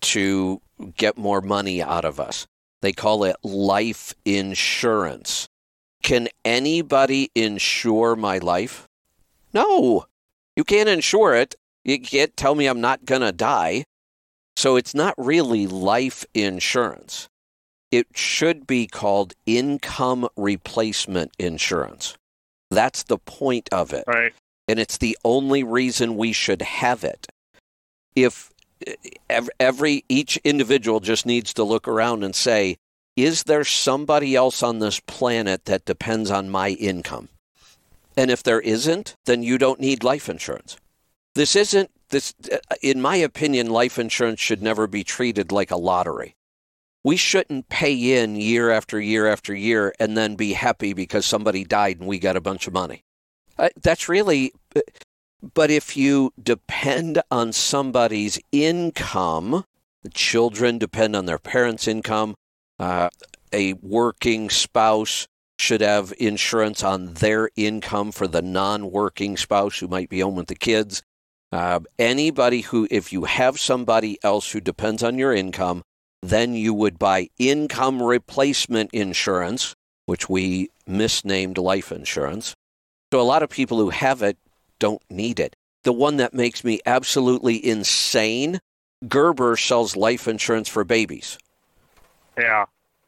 [0.00, 0.60] to
[0.96, 2.46] get more money out of us.
[2.82, 5.48] They call it life insurance.
[6.02, 8.86] Can anybody insure my life?
[9.54, 10.06] No.
[10.54, 11.54] You can't insure it.
[11.84, 13.84] You can't tell me I'm not going to die.
[14.56, 17.28] So it's not really life insurance.
[17.90, 22.16] It should be called income replacement insurance.
[22.70, 24.04] That's the point of it.
[24.06, 24.32] Right.
[24.66, 27.28] And it's the only reason we should have it.
[28.16, 28.50] If
[29.60, 32.76] every each individual just needs to look around and say,
[33.14, 37.28] is there somebody else on this planet that depends on my income?
[38.16, 40.76] And if there isn't, then you don't need life insurance.
[41.34, 42.34] This isn't this
[42.82, 46.34] in my opinion life insurance should never be treated like a lottery.
[47.04, 51.64] We shouldn't pay in year after year after year and then be happy because somebody
[51.64, 53.04] died and we got a bunch of money.
[53.58, 54.52] Uh, that's really
[55.54, 59.64] but if you depend on somebody's income,
[60.02, 62.34] the children depend on their parents' income,
[62.78, 63.10] uh,
[63.52, 65.26] a working spouse
[65.58, 70.36] should have insurance on their income for the non working spouse who might be home
[70.36, 71.02] with the kids.
[71.52, 75.82] Uh, anybody who, if you have somebody else who depends on your income,
[76.22, 79.74] then you would buy income replacement insurance,
[80.06, 82.54] which we misnamed life insurance.
[83.12, 84.36] So a lot of people who have it
[84.78, 85.54] don't need it.
[85.84, 88.58] The one that makes me absolutely insane
[89.06, 91.38] Gerber sells life insurance for babies.
[92.36, 92.66] Yeah.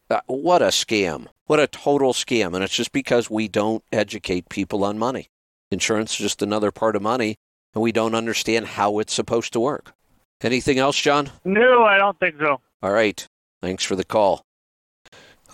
[0.08, 1.26] Uh, what a scam.
[1.46, 2.54] What a total scam.
[2.54, 5.28] And it's just because we don't educate people on money.
[5.70, 7.36] Insurance is just another part of money,
[7.74, 9.94] and we don't understand how it's supposed to work.
[10.42, 11.30] Anything else, John?
[11.44, 12.60] No, I don't think so.
[12.82, 13.26] All right.
[13.60, 14.42] Thanks for the call.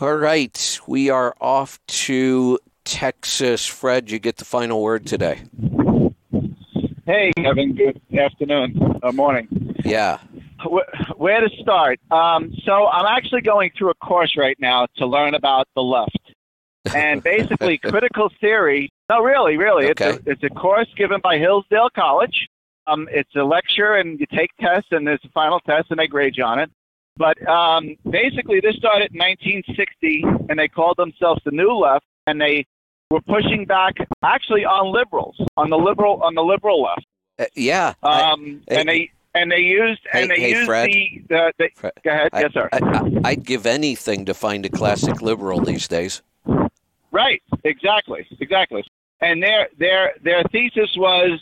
[0.01, 0.81] All right.
[0.87, 3.65] We are off to Texas.
[3.67, 5.43] Fred, you get the final word today.
[7.07, 7.75] Hey, Kevin.
[7.75, 9.75] Good afternoon, uh, morning.
[9.85, 10.19] Yeah.
[11.17, 12.01] Where to start?
[12.11, 16.19] Um, so I'm actually going through a course right now to learn about the left,
[16.95, 18.91] and basically critical theory.
[19.11, 20.11] No, really, really, Okay.
[20.11, 22.49] it's a, it's a course given by Hillsdale College.
[22.87, 26.07] Um, it's a lecture, and you take tests, and there's a final test, and they
[26.07, 26.71] grade you on it.
[27.17, 32.41] But um, basically, this started in 1960, and they called themselves the New Left, and
[32.41, 32.67] they
[33.11, 37.07] were pushing back actually on liberals, on the liberal, on the liberal left.
[37.39, 37.95] Uh, yeah.
[38.03, 40.91] I- Um, and they and they used and Hey- they hey, used Fred.
[40.91, 42.69] the, the, the Fred, go ahead, I- yes sir.
[42.73, 46.23] I, I, I'd give anything to find a classic liberal these days.
[47.15, 48.83] Right, exactly, exactly.
[49.21, 51.39] And their their their thesis was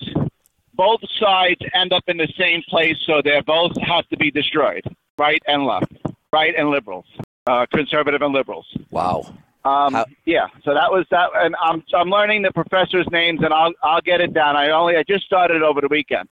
[0.75, 4.85] both sides end up in the same place, so they both have to be destroyed,
[5.17, 5.97] right and left,
[6.31, 7.07] right and liberals,
[7.47, 8.67] uh, conservative and liberals.
[8.91, 9.35] Wow.
[9.65, 13.55] Um, How- yeah, so that was that, and I'm I'm learning the professors' names, and
[13.55, 14.57] I'll I'll get it down.
[14.57, 16.29] I only I just started over the weekend,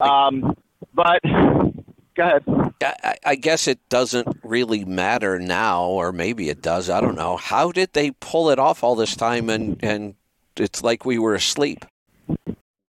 [0.00, 0.56] um,
[0.92, 1.20] but
[2.14, 2.44] go ahead.
[2.82, 6.90] I, I- guess it doesn't really matter now, or maybe it does.
[6.90, 7.36] I don't know.
[7.36, 10.14] How did they pull it off all this time and, and
[10.56, 11.84] it's like we were asleep?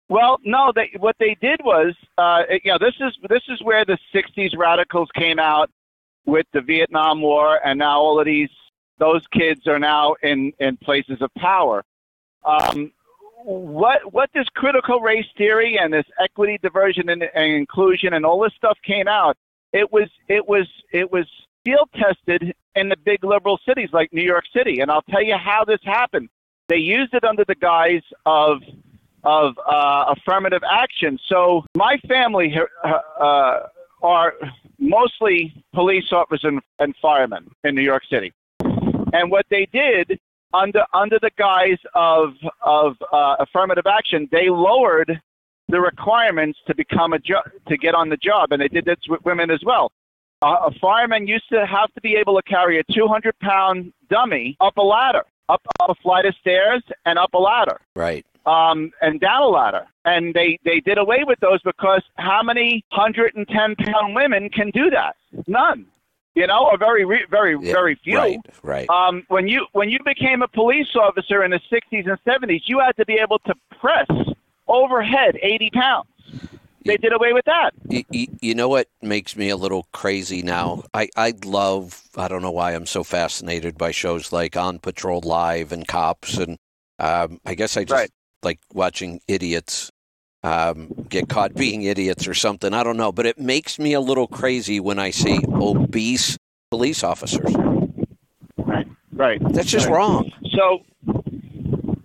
[0.09, 0.71] Well, no.
[0.75, 4.57] They, what they did was, uh, you know, this is this is where the '60s
[4.57, 5.69] radicals came out
[6.25, 8.49] with the Vietnam War, and now all of these
[8.97, 11.83] those kids are now in in places of power.
[12.43, 12.91] Um,
[13.43, 18.41] what what this critical race theory and this equity, diversion, and, and inclusion, and all
[18.41, 19.37] this stuff came out.
[19.73, 21.25] It was it was it was
[21.63, 25.35] field tested in the big liberal cities like New York City, and I'll tell you
[25.35, 26.29] how this happened.
[26.67, 28.61] They used it under the guise of
[29.23, 31.19] of uh, affirmative action.
[31.27, 32.87] So my family uh,
[33.19, 33.67] uh,
[34.01, 34.33] are
[34.77, 38.31] mostly police officers and, and firemen in New York City.
[39.11, 40.19] And what they did
[40.53, 45.19] under under the guise of of uh, affirmative action, they lowered
[45.67, 48.97] the requirements to become a jo- to get on the job, and they did this
[49.07, 49.91] with women as well.
[50.41, 54.55] Uh, a fireman used to have to be able to carry a 200 pound dummy
[54.61, 58.25] up a ladder, up, up a flight of stairs, and up a ladder Right.
[58.45, 59.85] um, and down a ladder.
[60.05, 64.89] And they, they did away with those because how many 110 pound women can do
[64.91, 65.17] that?
[65.45, 65.85] None.
[66.39, 68.17] You know, or very, re- very, Yeah, very few.
[68.17, 68.39] Right.
[68.63, 68.89] Right.
[68.89, 72.79] Um, when you when you became a police officer in the 60s and 70s, you
[72.79, 74.07] had to be able to press
[74.67, 76.07] overhead 80 pounds.
[76.85, 77.71] They did away with that.
[77.87, 80.83] Y- y- you know what makes me a little crazy now?
[80.93, 85.19] I, I love, I don't know why I'm so fascinated by shows like On Patrol
[85.25, 86.37] Live and Cops.
[86.37, 86.57] And
[86.97, 88.09] um, I guess I just Right.
[88.43, 89.91] like watching idiots
[90.43, 92.73] um, get caught being idiots or something.
[92.73, 93.11] I don't know.
[93.11, 96.37] But it makes me a little crazy when I see obese
[96.71, 97.53] police officers.
[98.57, 98.87] Right.
[99.11, 99.41] Right.
[99.53, 100.31] That's just wrong.
[100.51, 100.79] So,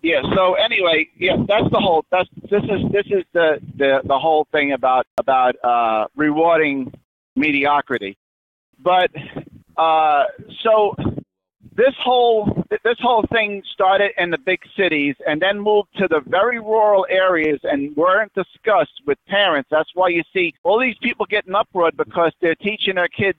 [0.03, 0.23] yeah.
[0.35, 2.05] So anyway, yeah, that's the whole.
[2.11, 6.93] That's this is this is the the the whole thing about about uh, rewarding
[7.37, 8.17] mediocrity.
[8.79, 9.11] But
[9.77, 10.25] uh,
[10.63, 10.95] so
[11.77, 16.21] this whole this whole thing started in the big cities and then moved to the
[16.27, 19.69] very rural areas and weren't discussed with parents.
[19.71, 23.39] That's why you see all these people getting uproared because they're teaching their kids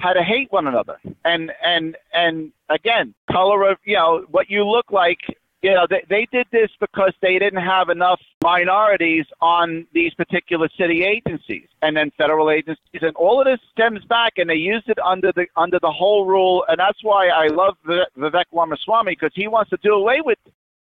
[0.00, 0.98] how to hate one another.
[1.24, 5.20] And and and again, color of you know what you look like.
[5.62, 10.68] You know they they did this because they didn't have enough minorities on these particular
[10.78, 14.88] city agencies and then federal agencies, and all of this stems back, and they used
[14.88, 19.32] it under the under the whole rule, and that's why I love Vivek Ramaswamy because
[19.34, 20.38] he wants to do away with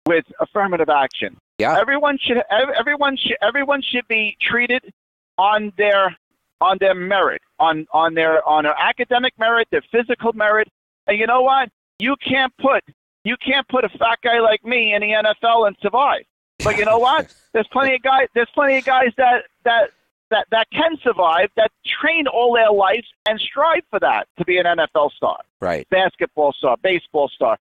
[0.07, 1.37] with affirmative action.
[1.59, 1.79] Yeah.
[1.81, 4.93] Everyone should everyone should everyone should be treated
[5.39, 6.17] on their
[6.61, 10.69] on their merit, on on their on their academic merit, their physical merit.
[11.07, 11.69] And you know what?
[11.99, 12.85] You can't put
[13.24, 16.24] you can't put a fat guy like me in the NFL and survive.
[16.65, 17.35] But you know what?
[17.53, 19.90] There's plenty of guys there's plenty of guys that that
[20.31, 21.70] that that can survive, that
[22.01, 25.86] train all their lives and strive for that to be an NFL star Right.
[25.90, 27.59] basketball star, baseball star.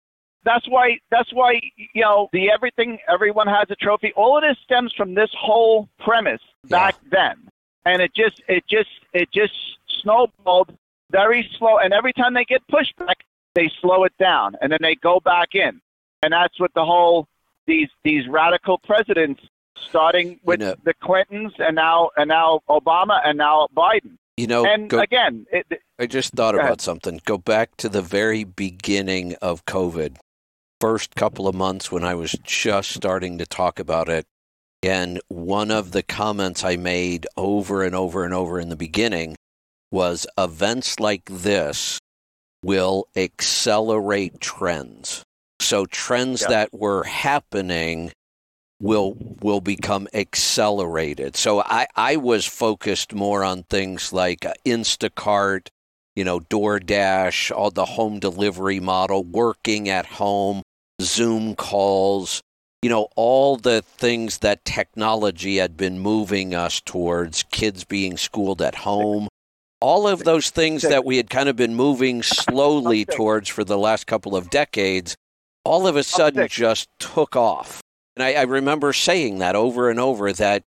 [0.44, 0.98] That's why.
[1.10, 2.98] That's why you know the everything.
[3.08, 4.12] Everyone has a trophy.
[4.16, 7.48] All of this stems from this whole premise back then,
[7.84, 9.52] and it just, it just, it just
[10.02, 10.76] snowballed
[11.10, 11.78] very slow.
[11.78, 13.16] And every time they get pushed back,
[13.56, 15.80] they slow it down, and then they go back in.
[16.22, 17.26] And that's what the whole
[17.66, 19.42] these these radical presidents,
[19.76, 24.16] starting with know- the Clintons, and now and now Obama, and now Biden.
[24.36, 25.66] You know, and go- again, it,
[25.98, 27.20] I just thought about something.
[27.24, 30.18] Go back to the very beginning of COVID,
[30.78, 34.26] first couple of months when I was just starting to talk about it.
[34.82, 39.36] And one of the comments I made over and over and over in the beginning
[39.90, 41.98] was events like this
[42.62, 45.22] will accelerate trends.
[45.60, 46.48] So trends Yeah.
[46.48, 48.12] that were happening
[48.80, 51.36] will will become accelerated.
[51.36, 55.68] So I I was focused more on things like uh, Instacart,
[56.14, 60.62] you know, DoorDash, all the home delivery model, working at home,
[61.00, 62.42] Zoom calls,
[62.82, 68.60] you know, all the things that technology had been moving us towards, kids being schooled
[68.60, 69.28] at home.
[69.80, 73.76] All of those things that we had kind of been moving slowly towards for the
[73.78, 75.16] last couple of decades,
[75.64, 76.50] all of a sudden sick.
[76.50, 77.80] just took off.
[78.16, 80.62] And I, I remember saying that over and over that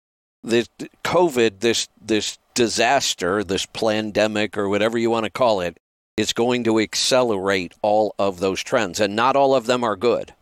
[0.44, 0.68] this
[1.04, 5.78] COVID, this this disaster, this pandemic, or whatever you want to call it,
[6.18, 10.34] is going to accelerate all of those trends, and not all of them are good.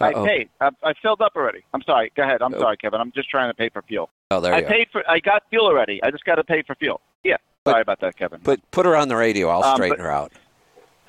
[0.00, 0.24] I Uh-oh.
[0.26, 0.48] paid.
[0.60, 1.62] I, I filled up already.
[1.72, 2.10] I'm sorry.
[2.16, 2.42] Go ahead.
[2.42, 2.58] I'm Oh.
[2.58, 3.00] sorry, Kevin.
[3.00, 4.10] I'm just trying to pay for fuel.
[4.30, 4.68] Oh, there I you go.
[4.68, 5.08] paid for.
[5.10, 6.02] I got fuel already.
[6.02, 7.00] I just got to pay for fuel.
[7.24, 7.36] Yeah.
[7.70, 8.40] Sorry about that, Kevin.
[8.40, 9.48] Put put her on the radio.
[9.48, 10.32] I'll Um, straighten but- her out.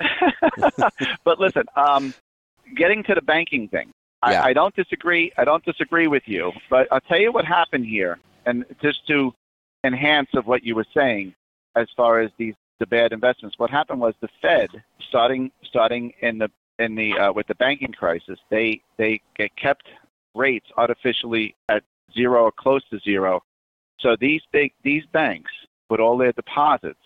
[1.24, 2.12] but listen, um,
[2.76, 3.92] getting to the banking thing,
[4.26, 4.42] Yeah.
[4.42, 5.32] I, I don't disagree.
[5.36, 9.32] I don't disagree with you, but I'll tell you what happened here, and just to
[9.84, 11.34] enhance of what you were saying,
[11.76, 14.68] as far as these the bad investments, what happened was the Fed
[15.08, 19.20] starting starting in the in the uh, with the banking crisis, they they
[19.56, 19.86] kept
[20.34, 21.84] rates artificially at
[22.14, 23.42] zero or close to zero.
[24.00, 25.52] So these big these banks
[25.92, 26.98] with all their deposits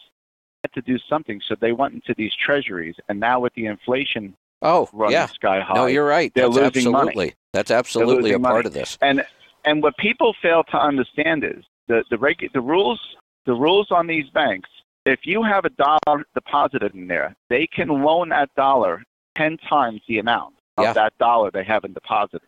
[0.65, 1.41] had to do something.
[1.47, 5.27] So they went into these treasuries, and now with the inflation Oh, running yeah.
[5.27, 6.33] sky high, No, you're right.
[6.35, 7.09] they're That's losing money.
[7.09, 7.35] absolutely.
[7.53, 8.67] That's absolutely a part money.
[8.69, 8.97] of this.
[9.03, 9.25] and
[9.67, 13.01] and what people fail to understand is the the regu- the rules
[13.45, 14.71] the rules on these banks.
[15.05, 19.05] If you have a dollar deposited in there, they can loan that dollar
[19.37, 20.93] ten times the amount of Yeah.
[20.95, 22.45] that dollar they have in deposits.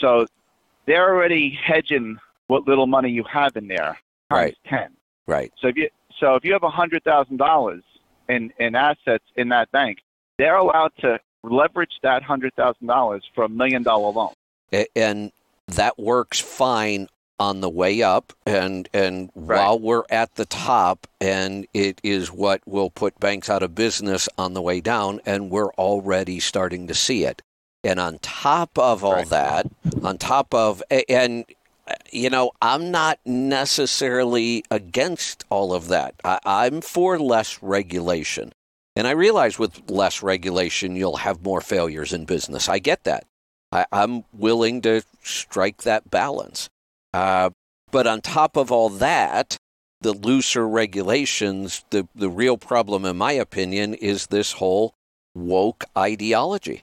[0.00, 0.26] So
[0.86, 2.18] they're already hedging
[2.48, 3.96] what little money you have in there
[4.30, 4.56] times Right.
[4.66, 4.88] ten.
[5.26, 5.52] Right.
[5.60, 5.88] So if you
[6.20, 7.82] so if you have a hundred thousand dollars
[8.28, 9.98] in in assets in that bank,
[10.38, 14.32] they're allowed to leverage that hundred thousand dollars for a million dollar loan.
[14.96, 15.30] And
[15.68, 17.08] that works fine
[17.40, 19.58] on the way up and and Right.
[19.58, 24.28] while we're at the top and it is what will put banks out of business
[24.38, 27.42] on the way down and we're already starting to see it
[27.82, 29.28] and on top of all Right.
[29.30, 29.66] that
[30.04, 31.44] on top of and
[32.12, 38.52] you know i'm not necessarily against all of that I, i'm for less regulation
[38.96, 43.24] and i realize with less regulation you'll have more failures in business i get that
[43.74, 46.70] I, I'm willing to strike that balance.
[47.12, 47.50] Uh,
[47.90, 49.56] but on top of all that,
[50.00, 54.94] the looser regulations, the, the real problem, in my opinion, is this whole
[55.34, 56.82] woke ideology.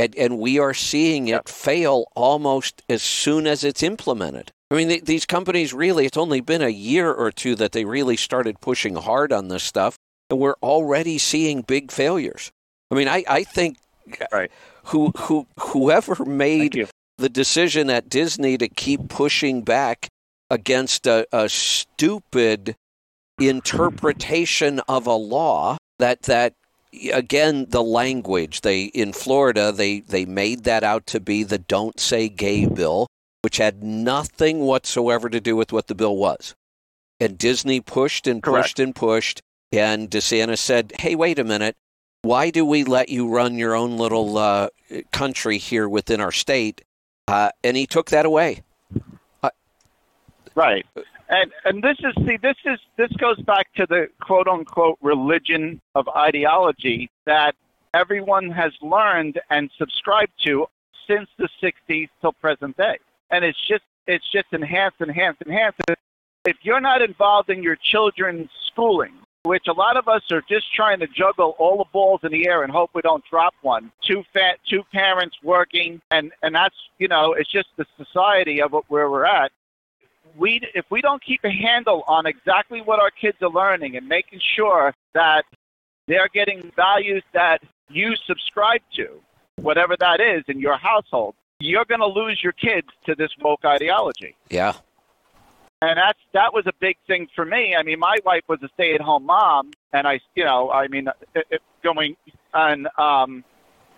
[0.00, 4.50] And, and we are seeing it fail almost as soon as it's implemented.
[4.70, 7.84] I mean, th- these companies really, it's only been a year or two that they
[7.84, 9.96] really started pushing hard on this stuff,
[10.30, 12.50] and we're already seeing big failures.
[12.90, 13.76] I mean, I, I think
[14.22, 14.50] uh, Right.
[14.84, 20.08] who, who, whoever made the decision at Disney to keep pushing back
[20.48, 22.74] against a, a stupid
[23.38, 26.54] interpretation of a law that that
[27.12, 32.00] again the language they in Florida they they made that out to be the don't
[32.00, 33.06] say gay bill
[33.42, 36.54] which had nothing whatsoever to do with what the bill was
[37.20, 38.64] and Disney pushed and Correct.
[38.64, 39.40] pushed and pushed
[39.72, 41.76] and DeSantis said hey wait a minute
[42.22, 44.68] why do we let you run your own little uh,
[45.12, 46.82] country here within our state
[47.30, 48.62] uh, and he took that away.
[50.56, 50.84] Right.
[51.30, 55.80] And and this is see this is this goes back to the quote unquote religion
[55.94, 57.54] of ideology that
[57.94, 60.66] everyone has learned and subscribed to
[61.06, 62.98] since the 60s till present day.
[63.30, 65.80] And it's just it's just enhanced enhanced enhanced.
[66.44, 70.72] If you're not involved in your children's schooling, which a lot of us are just
[70.74, 73.92] trying to juggle all the balls in the air and hope we don't drop one.
[74.02, 78.74] Two fat, two parents working, and and that's you know it's just the society of
[78.74, 79.52] it where we're at
[80.36, 84.06] we if we don't keep a handle on exactly what our kids are learning and
[84.08, 85.44] making sure that
[86.06, 89.20] they're getting values that you subscribe to,
[89.56, 93.64] whatever that is in your household, you're going to lose your kids to this woke
[93.64, 94.36] ideology.
[94.48, 94.74] Yeah,
[95.82, 97.74] And that's that was a big thing for me.
[97.76, 101.46] I mean, my wife was a stay-at-home mom, and I, you know, I mean, it,
[101.50, 102.16] it, going
[102.52, 103.44] and um,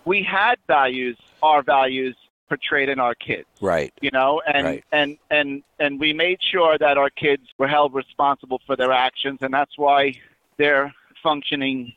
[0.05, 2.15] we had values, our values
[2.53, 3.91] portrayed in our kids right.
[4.01, 4.83] you know and Right.
[4.91, 9.39] and and and we made sure that our kids were held responsible for their actions
[9.41, 10.13] and that's why
[10.57, 11.91] they're functioning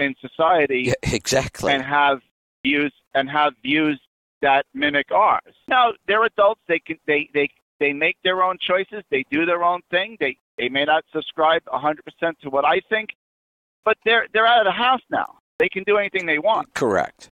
[0.00, 1.72] in society Yeah, exactly.
[1.72, 2.18] and have
[2.64, 4.00] views and have views
[4.40, 7.48] that mimic ours now they're adults they can they they
[7.80, 11.62] they make their own choices they do their own thing they they may not subscribe
[11.66, 11.98] 100%
[12.42, 13.10] to what i think
[13.84, 17.30] but they're they're out of the house now they can do anything they want Correct.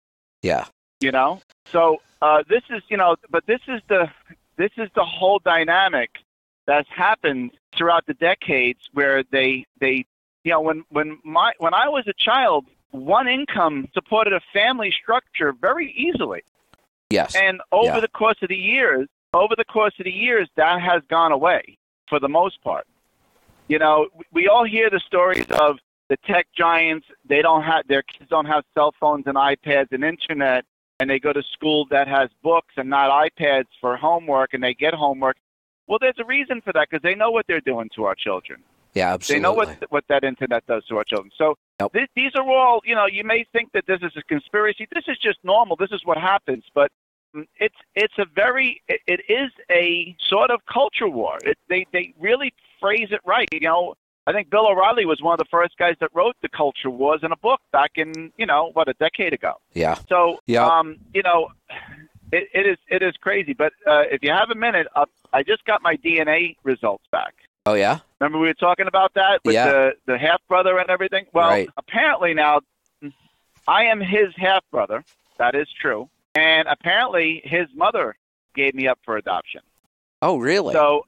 [0.44, 0.66] Yeah.
[1.02, 1.42] You know?
[1.66, 4.10] So uh, this is you know but this is the
[4.58, 6.12] this is the whole dynamic
[6.68, 10.06] that's happened throughout the decades where they they
[10.44, 14.92] you know when when my when i was a child one income supported a family
[14.92, 16.44] structure very easily.
[17.10, 17.36] Yes.
[17.36, 18.00] and over Yeah.
[18.02, 21.78] the course of the years over the course of the years that has gone away
[22.10, 22.86] for the most part.
[23.68, 25.80] You know we all hear the stories of
[26.10, 27.08] the tech giants.
[27.26, 30.66] They don't have their kids don't have cell phones and ipads and internet
[31.02, 34.74] and they go to school that has books and not ipads for homework and they
[34.74, 35.38] get homework
[35.88, 38.62] well there's a reason for that because they know what they're doing to our children
[38.94, 39.14] yeah.
[39.14, 39.40] Absolutely.
[39.40, 41.32] they know what what that internet does to our children.
[41.38, 41.94] So Yep.
[41.94, 44.88] th- these are all, you know, you may think that this is a conspiracy.
[44.94, 45.76] This is just normal.
[45.76, 46.64] This is what happens.
[46.76, 46.92] But
[47.36, 51.38] mm, it's it's a very it, it is a sort of culture war.
[51.44, 53.48] It, they they really phrase it right.
[53.52, 53.96] You know,
[54.28, 57.22] I think Bill O'Reilly was one of the first guys that wrote the culture wars
[57.24, 59.54] in a book back in you know what a decade ago.
[59.74, 59.96] yeah.
[60.10, 60.66] So, Yeah.
[60.66, 61.50] um, you know,
[62.32, 63.54] it, it is it is crazy.
[63.54, 67.34] But uh, if you have a minute, uh, I just got my DNA results back.
[67.66, 68.00] Oh yeah.
[68.20, 69.68] Remember we were talking about that with Yeah.
[69.72, 71.26] the the half brother and everything.
[71.34, 71.70] Well, Right.
[71.78, 72.62] apparently now,
[73.68, 75.04] I am his half brother.
[75.38, 76.10] That is true.
[76.36, 78.16] And apparently his mother
[78.56, 79.62] gave me up for adoption.
[80.22, 80.74] Oh really?
[80.74, 81.06] So,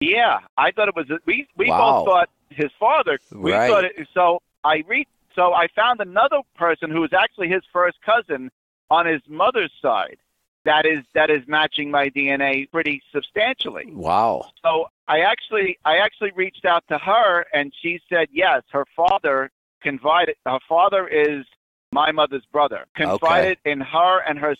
[0.00, 1.78] yeah, I thought it was we we Wow.
[1.78, 3.18] both thought his father.
[3.32, 3.70] We Right.
[3.70, 4.08] thought it.
[4.14, 8.50] So I re so I found another person who was actually his first cousin
[8.90, 10.16] on his mother's side.
[10.64, 13.92] That is that is matching my DNA pretty substantially.
[13.92, 14.50] wow.
[14.62, 19.50] So I actually I actually reached out to her and she said yes, her father
[19.82, 21.44] confided her father is
[21.92, 22.86] my mother's brother.
[22.96, 24.56] Confided in her and her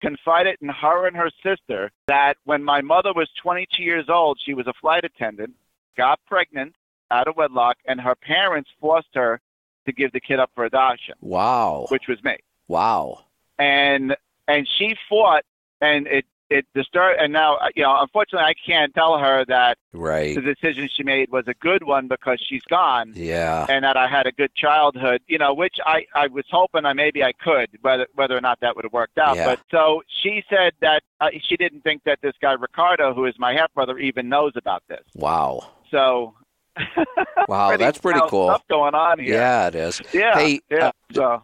[0.00, 4.52] confided in her and her sister that when my mother was 22 years old, she
[4.54, 5.54] was a flight attendant,
[5.96, 6.74] got pregnant
[7.10, 9.40] out of wedlock and her parents forced her
[9.86, 11.86] to give the kid up for adoption, Wow.
[11.90, 12.36] which was me.
[12.68, 13.24] Wow.
[13.58, 14.16] and
[14.48, 15.44] and she fought,
[15.80, 17.18] and it it disturbed.
[17.20, 20.34] And now, you know, unfortunately, I can't tell her that Right.
[20.34, 23.64] the decision she made was a good one because she's gone, Yeah.
[23.68, 25.22] and that I had a good childhood.
[25.26, 28.60] You know, which I I was hoping I maybe I could, whether whether or not
[28.60, 29.36] that would have worked out.
[29.36, 29.46] Yeah.
[29.46, 33.34] But so she said that uh, she didn't think that this guy Ricardo, who is
[33.38, 35.04] my half brother, even knows about this.
[35.14, 35.60] Wow.
[35.90, 36.34] So.
[37.48, 38.48] Wow, that's pretty cool.
[38.48, 39.34] Stuff going on here.
[39.34, 40.00] Yeah, it is.
[40.14, 40.34] Yeah.
[40.38, 40.86] Hey, yeah.
[40.86, 41.42] uh, so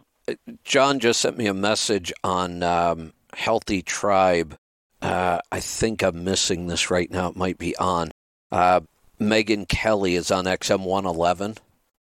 [0.63, 4.57] John just sent me a message on um, Healthy Tribe.
[5.01, 7.27] Uh, I think I'm missing this right now.
[7.29, 8.09] It might be on.
[8.51, 8.81] Uh,
[9.19, 11.57] Megyn Kelly is on XM 111.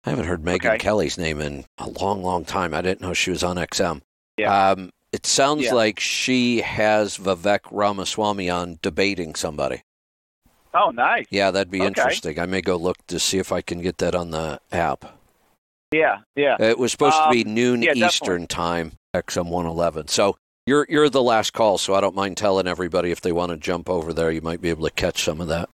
[0.04, 0.78] I haven't heard Megyn Okay.
[0.78, 2.72] Kelly's name in a long, long time.
[2.74, 4.02] I didn't know she was on XM.
[4.38, 4.70] Yeah.
[4.70, 5.74] Um, it sounds Yeah.
[5.74, 9.82] like she has Vivek Ramaswamy on debating somebody.
[10.74, 11.26] Oh, nice.
[11.30, 11.88] Yeah, that'd be Okay.
[11.88, 12.38] interesting.
[12.38, 15.04] I may go look to see if I can get that on the app.
[15.92, 16.56] Yeah, yeah.
[16.60, 20.06] It was supposed to be Um, noon yeah, Eastern time, XM 111.
[20.08, 20.36] So
[20.66, 23.56] you're you're the last call, so I don't mind telling everybody if they want to
[23.56, 25.68] jump over there, you might be able to catch some of that.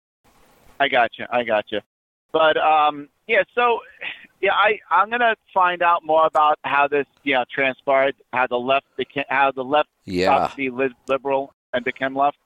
[0.80, 1.26] I got you.
[1.32, 1.82] I got you.
[2.32, 3.44] But um, yeah.
[3.56, 3.80] So
[4.40, 8.60] yeah, I I'm gonna find out more about how this you know transpired, how the
[8.60, 10.36] left became, how the left Yeah.
[10.36, 12.38] stopped to be liberal and became left,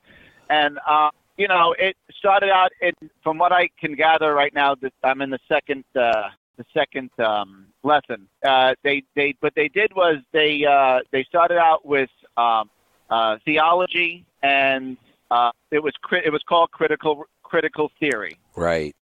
[0.50, 2.72] and uh, you know it started out.
[2.82, 2.94] In,
[3.24, 7.10] from what I can gather right now, that I'm in the second uh, the second
[7.20, 8.28] um, lesson.
[8.46, 12.70] Uh, they they what they did was they uh, they started out with um,
[13.10, 14.98] uh, theology and
[15.32, 18.96] uh, it was cri- it was called critical critical theory Right.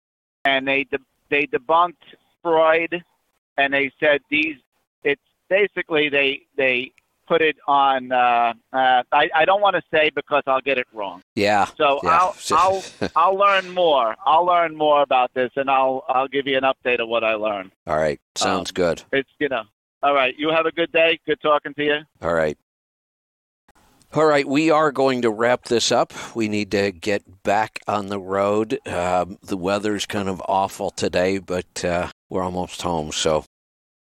[0.45, 0.97] and they de-
[1.29, 1.95] they debunked
[2.41, 3.03] Freud,
[3.57, 4.57] and they said these.
[5.03, 6.91] It's basically they they
[7.27, 8.11] put it on.
[8.11, 11.21] Uh, uh, I I don't want to say because I'll get it wrong.
[11.35, 11.65] Yeah.
[11.77, 12.09] So Yeah.
[12.11, 12.83] I'll I'll
[13.15, 14.15] I'll learn more.
[14.25, 17.33] I'll learn more about this, and I'll I'll give you an update of what I
[17.35, 17.71] learned.
[17.87, 18.19] All right.
[18.35, 19.03] Sounds Um, good.
[19.11, 19.63] It's you know.
[20.01, 20.35] All right.
[20.37, 21.19] You have a good day.
[21.25, 21.99] Good talking to you.
[22.21, 22.57] All right.
[24.15, 26.13] All right, we are going to wrap this up.
[26.35, 28.77] We need to get back on the road.
[28.87, 33.43] Um, the weather's kind of awful today, but uh, we're almost home, so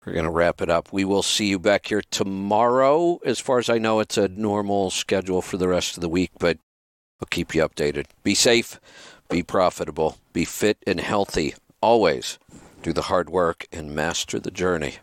[0.05, 0.93] we're going to wrap it up.
[0.93, 3.21] We will see you back here tomorrow.
[3.25, 6.31] As far as I know, it's a normal schedule for the rest of the week,
[6.39, 6.59] but
[7.21, 8.07] we'll keep you updated.
[8.23, 8.79] Be safe,
[9.31, 11.55] be profitable, be fit and healthy.
[11.81, 12.39] Always
[12.83, 14.97] do the hard work and master the journey.